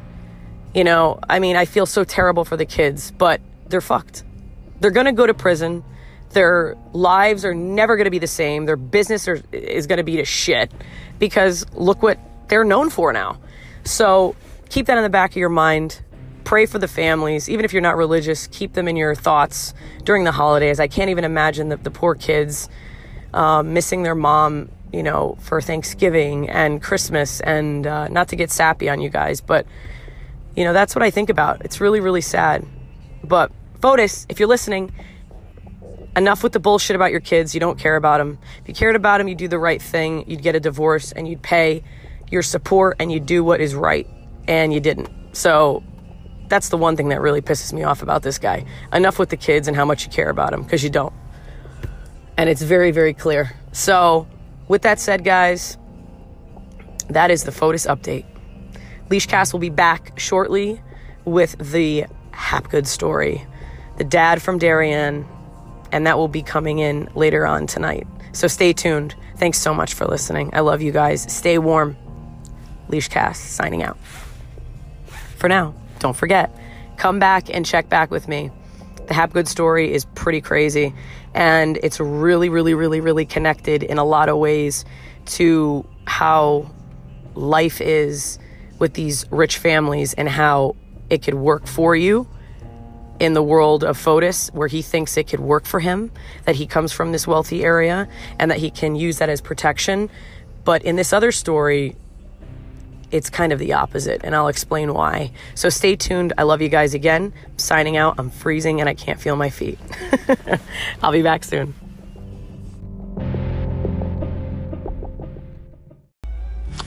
You 0.74 0.84
know, 0.84 1.19
I 1.30 1.39
mean, 1.39 1.56
I 1.56 1.65
feel 1.65 1.86
so 1.86 2.04
terrible 2.04 2.45
for 2.45 2.56
the 2.56 2.65
kids, 2.65 3.12
but 3.12 3.41
they're 3.67 3.82
fucked. 3.82 4.24
They're 4.80 4.91
going 4.91 5.06
to 5.06 5.12
go 5.12 5.28
to 5.28 5.34
prison. 5.34 5.84
Their 6.32 6.78
lives 6.93 7.43
are 7.43 7.54
never 7.54 7.97
going 7.97 8.06
to 8.06 8.12
be 8.12 8.19
the 8.19 8.28
same. 8.28 8.65
Their 8.65 8.78
business 8.78 9.28
are, 9.28 9.41
is 9.52 9.88
going 9.88 9.97
to 9.97 10.04
be 10.04 10.17
to 10.17 10.26
shit 10.26 10.71
because 11.19 11.65
look 11.74 12.02
what 12.02 12.19
they're 12.47 12.63
known 12.63 12.89
for 12.89 13.12
now. 13.12 13.39
So 13.84 14.36
keep 14.69 14.86
that 14.86 14.97
in 14.97 15.04
the 15.04 15.10
back 15.10 15.32
of 15.32 15.38
your 15.38 15.50
mind. 15.50 16.02
Pray 16.45 16.65
for 16.65 16.80
the 16.80 16.88
families. 16.88 17.50
Even 17.50 17.65
if 17.65 17.74
you're 17.74 17.82
not 17.82 17.97
religious, 17.97 18.47
keep 18.47 18.74
them 18.74 18.88
in 18.88 18.95
your 18.95 19.13
thoughts 19.13 19.74
during 20.04 20.24
the 20.24 20.32
holidays. 20.32 20.80
I 20.80 20.88
can't 20.88 21.10
even 21.10 21.24
imagine 21.24 21.69
the, 21.69 21.78
the 21.78 21.91
poor 21.91 22.15
kids 22.15 22.69
uh, 23.34 23.62
missing 23.62 24.04
their 24.04 24.15
mom 24.15 24.69
you 24.92 25.04
know, 25.04 25.38
for 25.40 25.62
Thanksgiving 25.62 26.50
and 26.50 26.82
Christmas, 26.82 27.40
and 27.42 27.88
uh, 27.88 28.08
not 28.08 28.30
to 28.30 28.36
get 28.36 28.52
sappy 28.52 28.90
on 28.90 29.02
you 29.02 29.10
guys, 29.10 29.42
but 29.42 29.66
you 30.56 30.64
know, 30.64 30.74
that's 30.74 30.96
what 30.96 31.04
I 31.04 31.12
think 31.12 31.30
about. 31.30 31.64
It's 31.64 31.80
really, 31.80 32.00
really 32.02 32.22
sad. 32.22 32.66
But 33.24 33.52
Fotis, 33.80 34.26
if 34.28 34.40
you're 34.40 34.50
listening, 34.50 34.92
enough 36.16 36.44
with 36.44 36.54
the 36.54 36.60
bullshit 36.60 36.96
about 36.96 37.12
your 37.12 37.20
kids. 37.20 37.54
You 37.54 37.60
don't 37.60 37.80
care 37.80 37.96
about 37.96 38.18
them. 38.18 38.38
If 38.62 38.68
you 38.68 38.74
cared 38.74 38.96
about 38.96 39.20
them, 39.20 39.28
you'd 39.28 39.38
do 39.38 39.48
the 39.48 39.60
right 39.60 39.82
thing. 39.82 40.30
You'd 40.30 40.42
get 40.42 40.56
a 40.56 40.60
divorce 40.60 41.12
and 41.12 41.28
you'd 41.28 41.42
pay 41.42 41.84
your 42.30 42.44
support 42.44 42.98
and 43.00 43.12
you'd 43.12 43.26
do 43.26 43.44
what 43.44 43.62
is 43.62 43.76
right. 43.76 44.08
And 44.48 44.74
you 44.74 44.80
didn't. 44.80 45.10
So 45.34 45.84
that's 46.48 46.70
the 46.70 46.78
one 46.78 46.98
thing 46.98 47.10
that 47.10 47.22
really 47.22 47.42
pisses 47.42 47.72
me 47.72 47.84
off 47.84 48.02
about 48.02 48.24
this 48.24 48.38
guy. 48.38 48.66
Enough 48.92 49.20
with 49.20 49.30
the 49.30 49.38
kids 49.38 49.68
and 49.68 49.78
how 49.78 49.86
much 49.86 50.06
you 50.06 50.12
care 50.12 50.30
about 50.30 50.52
them 50.52 50.64
because 50.64 50.84
you 50.84 50.90
don't. 50.90 51.14
And 52.38 52.50
it's 52.50 52.62
very, 52.62 52.92
very 52.92 53.14
clear. 53.14 53.56
So, 53.72 54.28
with 54.72 54.84
that 54.84 55.02
said, 55.02 55.26
guys, 55.26 55.78
that 57.10 57.30
is 57.30 57.44
the 57.44 57.52
Fotis 57.52 57.86
update. 57.86 58.24
Leeshcast 59.10 59.52
will 59.52 59.60
be 59.60 59.70
back 59.70 60.18
shortly 60.18 60.82
with 61.26 61.58
the 61.74 62.06
Hapgood 62.32 62.88
story, 62.88 63.46
the 63.98 64.06
dad 64.06 64.42
from 64.42 64.58
Darien, 64.58 65.28
and 65.92 66.08
that 66.08 66.18
will 66.18 66.30
be 66.30 66.42
coming 66.42 66.80
in 66.80 67.10
later 67.16 67.46
on 67.46 67.68
tonight. 67.68 68.08
So 68.32 68.48
stay 68.48 68.72
tuned. 68.72 69.14
Thanks 69.36 69.58
so 69.58 69.74
much 69.74 69.94
for 69.94 70.06
listening. 70.06 70.52
I 70.54 70.62
love 70.62 70.82
you 70.82 70.94
guys. 70.94 71.30
Stay 71.30 71.58
warm. 71.58 71.98
Leeshcast 72.88 73.52
signing 73.52 73.84
out. 73.84 73.98
For 75.36 75.50
now, 75.50 75.76
don't 76.00 76.16
forget, 76.16 76.50
come 76.96 77.20
back 77.20 77.54
and 77.54 77.66
check 77.66 77.90
back 77.90 78.10
with 78.10 78.30
me. 78.30 78.52
The 79.12 79.15
Hapgood 79.15 79.50
story 79.50 79.91
is 79.91 80.06
pretty 80.15 80.39
crazy, 80.39 80.93
and 81.34 81.78
it's 81.84 82.00
really, 82.00 82.47
really, 82.47 82.74
really, 82.74 83.02
really 83.02 83.26
connected 83.26 83.84
in 83.84 83.97
a 83.97 84.06
lot 84.06 84.30
of 84.30 84.38
ways 84.38 84.86
to 85.26 85.86
how 86.08 86.71
life 87.36 87.82
is 87.82 88.39
with 88.80 88.93
these 88.93 89.26
rich 89.30 89.58
families 89.58 90.13
and 90.13 90.30
how 90.30 90.78
it 91.10 91.24
could 91.24 91.34
work 91.34 91.67
for 91.67 91.93
you 91.93 92.26
in 93.19 93.34
the 93.34 93.43
world 93.43 93.84
of 93.84 93.97
Fotis, 93.97 94.50
where 94.54 94.69
he 94.69 94.82
thinks 94.82 95.17
it 95.17 95.28
could 95.28 95.41
work 95.41 95.65
for 95.65 95.82
him, 95.82 96.10
that 96.45 96.56
he 96.56 96.65
comes 96.65 96.93
from 96.93 97.12
this 97.12 97.28
wealthy 97.28 97.65
area 97.65 98.08
and 98.39 98.50
that 98.50 98.60
he 98.60 98.71
can 98.71 98.95
use 98.95 99.17
that 99.17 99.28
as 99.28 99.41
protection. 99.41 100.10
But 100.63 100.84
in 100.84 100.95
this 100.95 101.12
other 101.12 101.34
story, 101.34 101.97
it's 103.12 103.30
kind 103.30 103.52
of 103.52 103.60
the 103.60 103.74
opposite, 103.74 104.21
and 104.24 104.36
I'll 104.36 104.47
explain 104.47 104.93
why. 104.93 105.32
So 105.56 105.69
stay 105.69 105.95
tuned. 105.95 106.34
I 106.38 106.43
love 106.43 106.62
you 106.62 106.69
guys 106.69 106.93
again. 106.93 107.34
I'm 107.45 107.60
signing 107.60 107.97
out. 107.97 108.15
I'm 108.17 108.30
freezing 108.30 108.80
and 108.80 108.89
I 108.89 108.93
can't 108.93 109.19
feel 109.19 109.36
my 109.36 109.50
feet. 109.50 109.78
I'll 111.04 111.12
be 111.12 111.21
back 111.21 111.43
soon. 111.43 111.74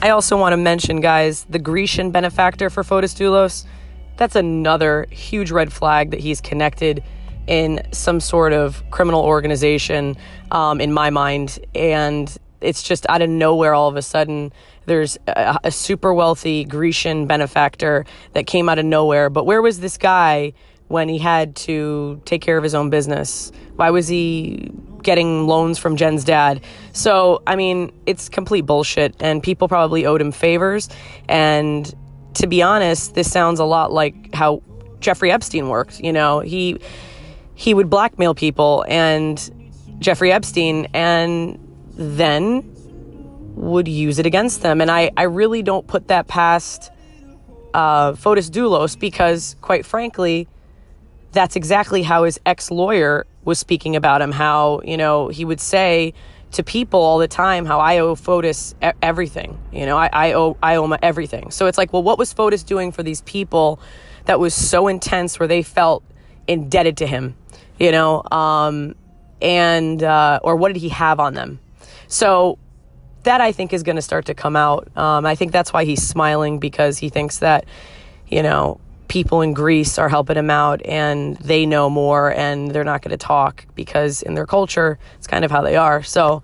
I 0.01 0.09
also 0.09 0.37
want 0.37 0.53
to 0.53 0.57
mention, 0.57 1.01
guys, 1.01 1.45
the 1.49 1.59
Grecian 1.59 2.11
benefactor 2.11 2.69
for 2.69 2.83
Fotis 2.83 3.15
Dulos. 3.15 3.65
That's 4.17 4.35
another 4.35 5.07
huge 5.09 5.51
red 5.51 5.73
flag 5.73 6.11
that 6.11 6.19
he's 6.19 6.41
connected 6.41 7.03
in 7.47 7.81
some 7.91 8.19
sort 8.19 8.53
of 8.53 8.83
criminal 8.91 9.21
organization, 9.21 10.15
um, 10.51 10.81
in 10.81 10.93
my 10.93 11.09
mind. 11.09 11.59
And 11.73 12.35
it's 12.65 12.83
just 12.83 13.05
out 13.09 13.21
of 13.21 13.29
nowhere 13.29 13.73
all 13.73 13.87
of 13.87 13.95
a 13.95 14.01
sudden 14.01 14.51
there's 14.85 15.17
a, 15.27 15.59
a, 15.63 15.71
super 15.71 16.13
wealthy 16.13 16.63
Grecian 16.63 17.27
benefactor 17.27 18.05
that 18.33 18.47
came 18.47 18.69
out 18.69 18.79
of 18.79 18.85
nowhere. 18.85 19.29
But 19.29 19.45
where 19.45 19.61
was 19.61 19.79
this 19.79 19.97
guy 19.97 20.53
when 20.87 21.09
he 21.09 21.17
had 21.17 21.55
to 21.55 22.21
take 22.25 22.41
care 22.41 22.57
of 22.57 22.63
his 22.63 22.75
own 22.75 22.89
business? 22.89 23.51
Why 23.75 23.89
was 23.89 24.07
he 24.07 24.71
getting 25.01 25.47
loans 25.47 25.77
from 25.77 25.95
Jen's 25.95 26.23
dad? 26.23 26.61
So, 26.93 27.41
I 27.47 27.55
mean, 27.55 27.91
it's 28.05 28.29
complete 28.29 28.61
bullshit, 28.61 29.15
and 29.19 29.41
people 29.41 29.67
probably 29.67 30.05
owed 30.05 30.21
him 30.21 30.31
favors. 30.31 30.89
And 31.27 31.93
to 32.35 32.47
be 32.47 32.61
honest, 32.61 33.15
this 33.15 33.31
sounds 33.31 33.59
a 33.59 33.65
lot 33.65 33.91
like 33.91 34.33
how 34.33 34.61
Jeffrey 34.99 35.31
Epstein 35.31 35.69
worked. 35.69 35.99
You 35.99 36.13
know, 36.13 36.39
he 36.39 36.79
he 37.55 37.73
would 37.73 37.89
blackmail 37.89 38.35
people 38.35 38.85
and 38.87 39.39
Jeffrey 39.99 40.31
Epstein 40.31 40.87
and 40.93 41.57
then 41.95 42.71
would 43.55 43.87
use 43.87 44.19
it 44.19 44.25
against 44.25 44.61
them. 44.61 44.81
And 44.81 44.91
I, 44.91 45.11
I 45.15 45.23
really 45.23 45.63
don't 45.63 45.87
put 45.87 46.09
that 46.09 46.27
past 46.27 46.91
uh, 47.73 48.13
Fotis 48.13 48.49
Dulos 48.49 48.99
because, 48.99 49.55
quite 49.61 49.85
frankly, 49.85 50.47
that's 51.31 51.55
exactly 51.55 52.03
how 52.03 52.23
his 52.23 52.39
ex 52.45 52.71
lawyer 52.71 53.25
was 53.43 53.59
speaking 53.59 53.95
about 53.95 54.21
him. 54.21 54.31
How, 54.31 54.81
you 54.83 54.97
know, 54.97 55.27
he 55.27 55.45
would 55.45 55.59
say 55.59 56.13
to 56.53 56.63
people 56.63 57.01
all 57.01 57.17
the 57.17 57.27
time 57.27 57.65
how 57.65 57.79
I 57.79 57.99
owe 57.99 58.15
Fotis 58.15 58.73
everything. 59.01 59.59
You 59.71 59.85
know, 59.85 59.97
I, 59.97 60.09
I 60.11 60.33
owe 60.33 60.57
I 60.63 60.75
owe 60.77 60.85
him 60.85 60.97
everything. 61.01 61.51
So 61.51 61.67
it's 61.67 61.77
like, 61.77 61.91
well, 61.91 62.03
what 62.03 62.17
was 62.17 62.33
Fotis 62.33 62.65
doing 62.65 62.91
for 62.91 63.03
these 63.03 63.21
people 63.21 63.79
that 64.25 64.39
was 64.39 64.53
so 64.53 64.87
intense 64.87 65.39
where 65.39 65.47
they 65.47 65.61
felt 65.61 66.03
indebted 66.47 66.97
to 66.97 67.07
him? 67.07 67.35
You 67.77 67.91
know, 67.91 68.23
um, 68.31 68.95
and 69.41 70.01
uh, 70.01 70.39
or 70.43 70.55
what 70.55 70.73
did 70.73 70.79
he 70.79 70.89
have 70.89 71.19
on 71.19 71.33
them? 71.33 71.59
So 72.07 72.59
that 73.25 73.41
I 73.41 73.51
think 73.51 73.73
is 73.73 73.83
going 73.83 73.97
to 73.97 74.01
start 74.01 74.25
to 74.25 74.33
come 74.33 74.55
out. 74.55 74.87
Um, 74.97 75.25
I 75.25 75.35
think 75.35 75.51
that's 75.51 75.73
why 75.73 75.83
he's 75.83 76.01
smiling 76.01 76.59
because 76.59 76.97
he 76.97 77.09
thinks 77.09 77.39
that, 77.39 77.65
you 78.27 78.41
know, 78.41 78.79
people 79.07 79.41
in 79.41 79.53
Greece 79.53 79.97
are 79.99 80.09
helping 80.09 80.37
him 80.37 80.49
out 80.49 80.83
and 80.85 81.35
they 81.37 81.65
know 81.65 81.89
more 81.89 82.31
and 82.31 82.71
they're 82.71 82.83
not 82.83 83.01
going 83.01 83.11
to 83.11 83.17
talk 83.17 83.65
because 83.75 84.21
in 84.21 84.33
their 84.35 84.45
culture, 84.45 84.97
it's 85.17 85.27
kind 85.27 85.43
of 85.43 85.51
how 85.51 85.61
they 85.61 85.75
are. 85.75 86.01
So, 86.01 86.43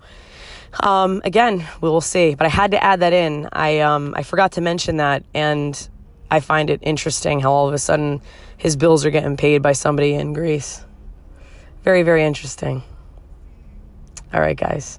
um, 0.80 1.22
again, 1.24 1.66
we 1.80 1.88
will 1.88 2.00
see. 2.00 2.34
But 2.34 2.46
I 2.46 2.50
had 2.50 2.72
to 2.72 2.82
add 2.82 3.00
that 3.00 3.12
in. 3.12 3.48
I, 3.52 3.80
um, 3.80 4.14
I 4.16 4.22
forgot 4.22 4.52
to 4.52 4.60
mention 4.60 4.96
that. 4.98 5.24
And 5.34 5.88
I 6.30 6.40
find 6.40 6.70
it 6.70 6.80
interesting 6.82 7.40
how 7.40 7.52
all 7.52 7.68
of 7.68 7.74
a 7.74 7.78
sudden 7.78 8.20
his 8.56 8.76
bills 8.76 9.04
are 9.04 9.10
getting 9.10 9.36
paid 9.36 9.62
by 9.62 9.72
somebody 9.72 10.14
in 10.14 10.32
Greece. 10.32 10.84
Very, 11.84 12.02
very 12.02 12.24
interesting. 12.24 12.82
All 14.32 14.40
right, 14.40 14.56
guys 14.56 14.98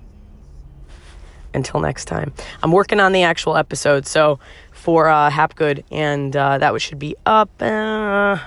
until 1.54 1.80
next 1.80 2.06
time. 2.06 2.34
I'm 2.62 2.72
working 2.72 3.00
on 3.00 3.12
the 3.12 3.24
actual 3.24 3.58
episode, 3.58 4.06
so 4.06 4.40
for 4.72 5.08
uh, 5.08 5.30
Hapgood, 5.30 5.84
and 5.92 6.36
uh, 6.36 6.58
that 6.58 6.80
should 6.82 7.00
be 7.00 7.16
up 7.26 7.50
uh, 7.62 8.38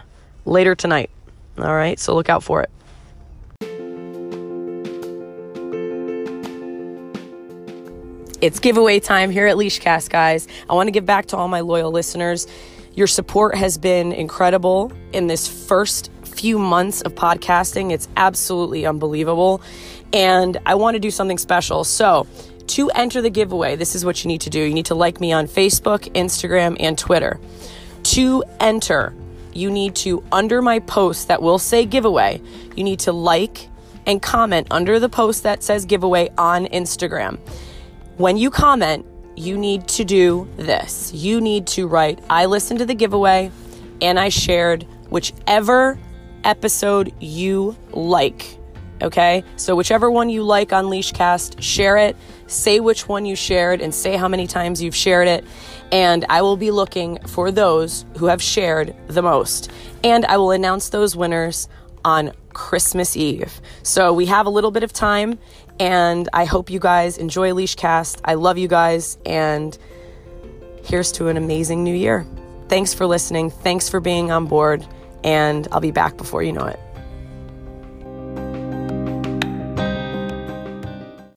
later 0.44 0.74
tonight. 0.74 1.10
All 1.58 1.74
right, 1.74 1.98
so 1.98 2.14
look 2.14 2.28
out 2.28 2.42
for 2.42 2.62
it. 2.62 2.70
It's 8.42 8.60
giveaway 8.60 9.00
time 9.00 9.30
here 9.30 9.46
at 9.46 9.56
Leeshcast, 9.56 10.10
guys. 10.10 10.46
I 10.68 10.74
want 10.74 10.88
to 10.88 10.90
give 10.90 11.06
back 11.06 11.26
to 11.26 11.36
all 11.38 11.48
my 11.48 11.60
loyal 11.60 11.90
listeners. 11.90 12.46
Your 12.94 13.06
support 13.06 13.54
has 13.54 13.78
been 13.78 14.12
incredible 14.12 14.92
in 15.12 15.26
this 15.26 15.48
first 15.48 16.10
few 16.22 16.58
months 16.58 17.00
of 17.00 17.14
podcasting. 17.14 17.92
It's 17.92 18.08
absolutely 18.16 18.84
unbelievable. 18.84 19.62
And 20.12 20.58
I 20.66 20.74
want 20.74 20.96
to 20.96 21.00
do 21.00 21.10
something 21.10 21.38
special. 21.38 21.82
So, 21.82 22.26
to 22.68 22.90
enter 22.90 23.22
the 23.22 23.30
giveaway, 23.30 23.76
this 23.76 23.94
is 23.94 24.04
what 24.04 24.24
you 24.24 24.28
need 24.28 24.42
to 24.42 24.50
do. 24.50 24.60
You 24.60 24.74
need 24.74 24.86
to 24.86 24.94
like 24.94 25.20
me 25.20 25.32
on 25.32 25.46
Facebook, 25.46 26.12
Instagram, 26.12 26.76
and 26.80 26.98
Twitter. 26.98 27.40
To 28.02 28.44
enter, 28.60 29.14
you 29.52 29.70
need 29.70 29.94
to, 29.96 30.22
under 30.30 30.62
my 30.62 30.78
post 30.80 31.28
that 31.28 31.42
will 31.42 31.58
say 31.58 31.84
giveaway, 31.84 32.40
you 32.76 32.84
need 32.84 33.00
to 33.00 33.12
like 33.12 33.68
and 34.06 34.22
comment 34.22 34.68
under 34.70 35.00
the 35.00 35.08
post 35.08 35.42
that 35.42 35.62
says 35.62 35.84
giveaway 35.84 36.30
on 36.38 36.66
Instagram. 36.66 37.38
When 38.16 38.36
you 38.36 38.50
comment, 38.50 39.04
you 39.36 39.58
need 39.58 39.88
to 39.88 40.04
do 40.04 40.48
this. 40.56 41.12
You 41.12 41.40
need 41.40 41.66
to 41.68 41.86
write, 41.86 42.22
I 42.30 42.46
listened 42.46 42.78
to 42.78 42.86
the 42.86 42.94
giveaway 42.94 43.50
and 44.00 44.18
I 44.18 44.28
shared 44.28 44.86
whichever 45.10 45.98
episode 46.44 47.12
you 47.20 47.76
like. 47.90 48.58
Okay? 49.02 49.44
So, 49.56 49.76
whichever 49.76 50.10
one 50.10 50.30
you 50.30 50.42
like 50.42 50.72
on 50.72 50.90
Leeshcast, 50.90 51.62
share 51.62 51.96
it 51.96 52.16
say 52.46 52.80
which 52.80 53.08
one 53.08 53.26
you 53.26 53.36
shared 53.36 53.80
and 53.80 53.94
say 53.94 54.16
how 54.16 54.28
many 54.28 54.46
times 54.46 54.82
you've 54.82 54.96
shared 54.96 55.28
it. 55.28 55.44
And 55.92 56.24
I 56.28 56.42
will 56.42 56.56
be 56.56 56.70
looking 56.70 57.18
for 57.26 57.50
those 57.50 58.04
who 58.16 58.26
have 58.26 58.42
shared 58.42 58.94
the 59.08 59.22
most. 59.22 59.70
And 60.02 60.24
I 60.26 60.36
will 60.36 60.50
announce 60.50 60.88
those 60.88 61.16
winners 61.16 61.68
on 62.04 62.32
Christmas 62.52 63.16
Eve. 63.16 63.60
So 63.82 64.12
we 64.12 64.26
have 64.26 64.46
a 64.46 64.50
little 64.50 64.70
bit 64.70 64.82
of 64.82 64.92
time, 64.92 65.38
and 65.78 66.28
I 66.32 66.44
hope 66.44 66.70
you 66.70 66.78
guys 66.78 67.18
enjoy 67.18 67.52
Leeshcast. 67.52 68.20
I 68.24 68.34
love 68.34 68.58
you 68.58 68.68
guys, 68.68 69.18
and 69.26 69.76
here's 70.84 71.12
to 71.12 71.28
an 71.28 71.36
amazing 71.36 71.84
new 71.84 71.94
year. 71.94 72.26
Thanks 72.68 72.94
for 72.94 73.06
listening. 73.06 73.50
Thanks 73.50 73.88
for 73.88 74.00
being 74.00 74.30
on 74.30 74.46
board, 74.46 74.86
and 75.24 75.66
I'll 75.72 75.80
be 75.80 75.90
back 75.90 76.16
before 76.16 76.42
you 76.42 76.52
know 76.52 76.66
it. 76.66 76.80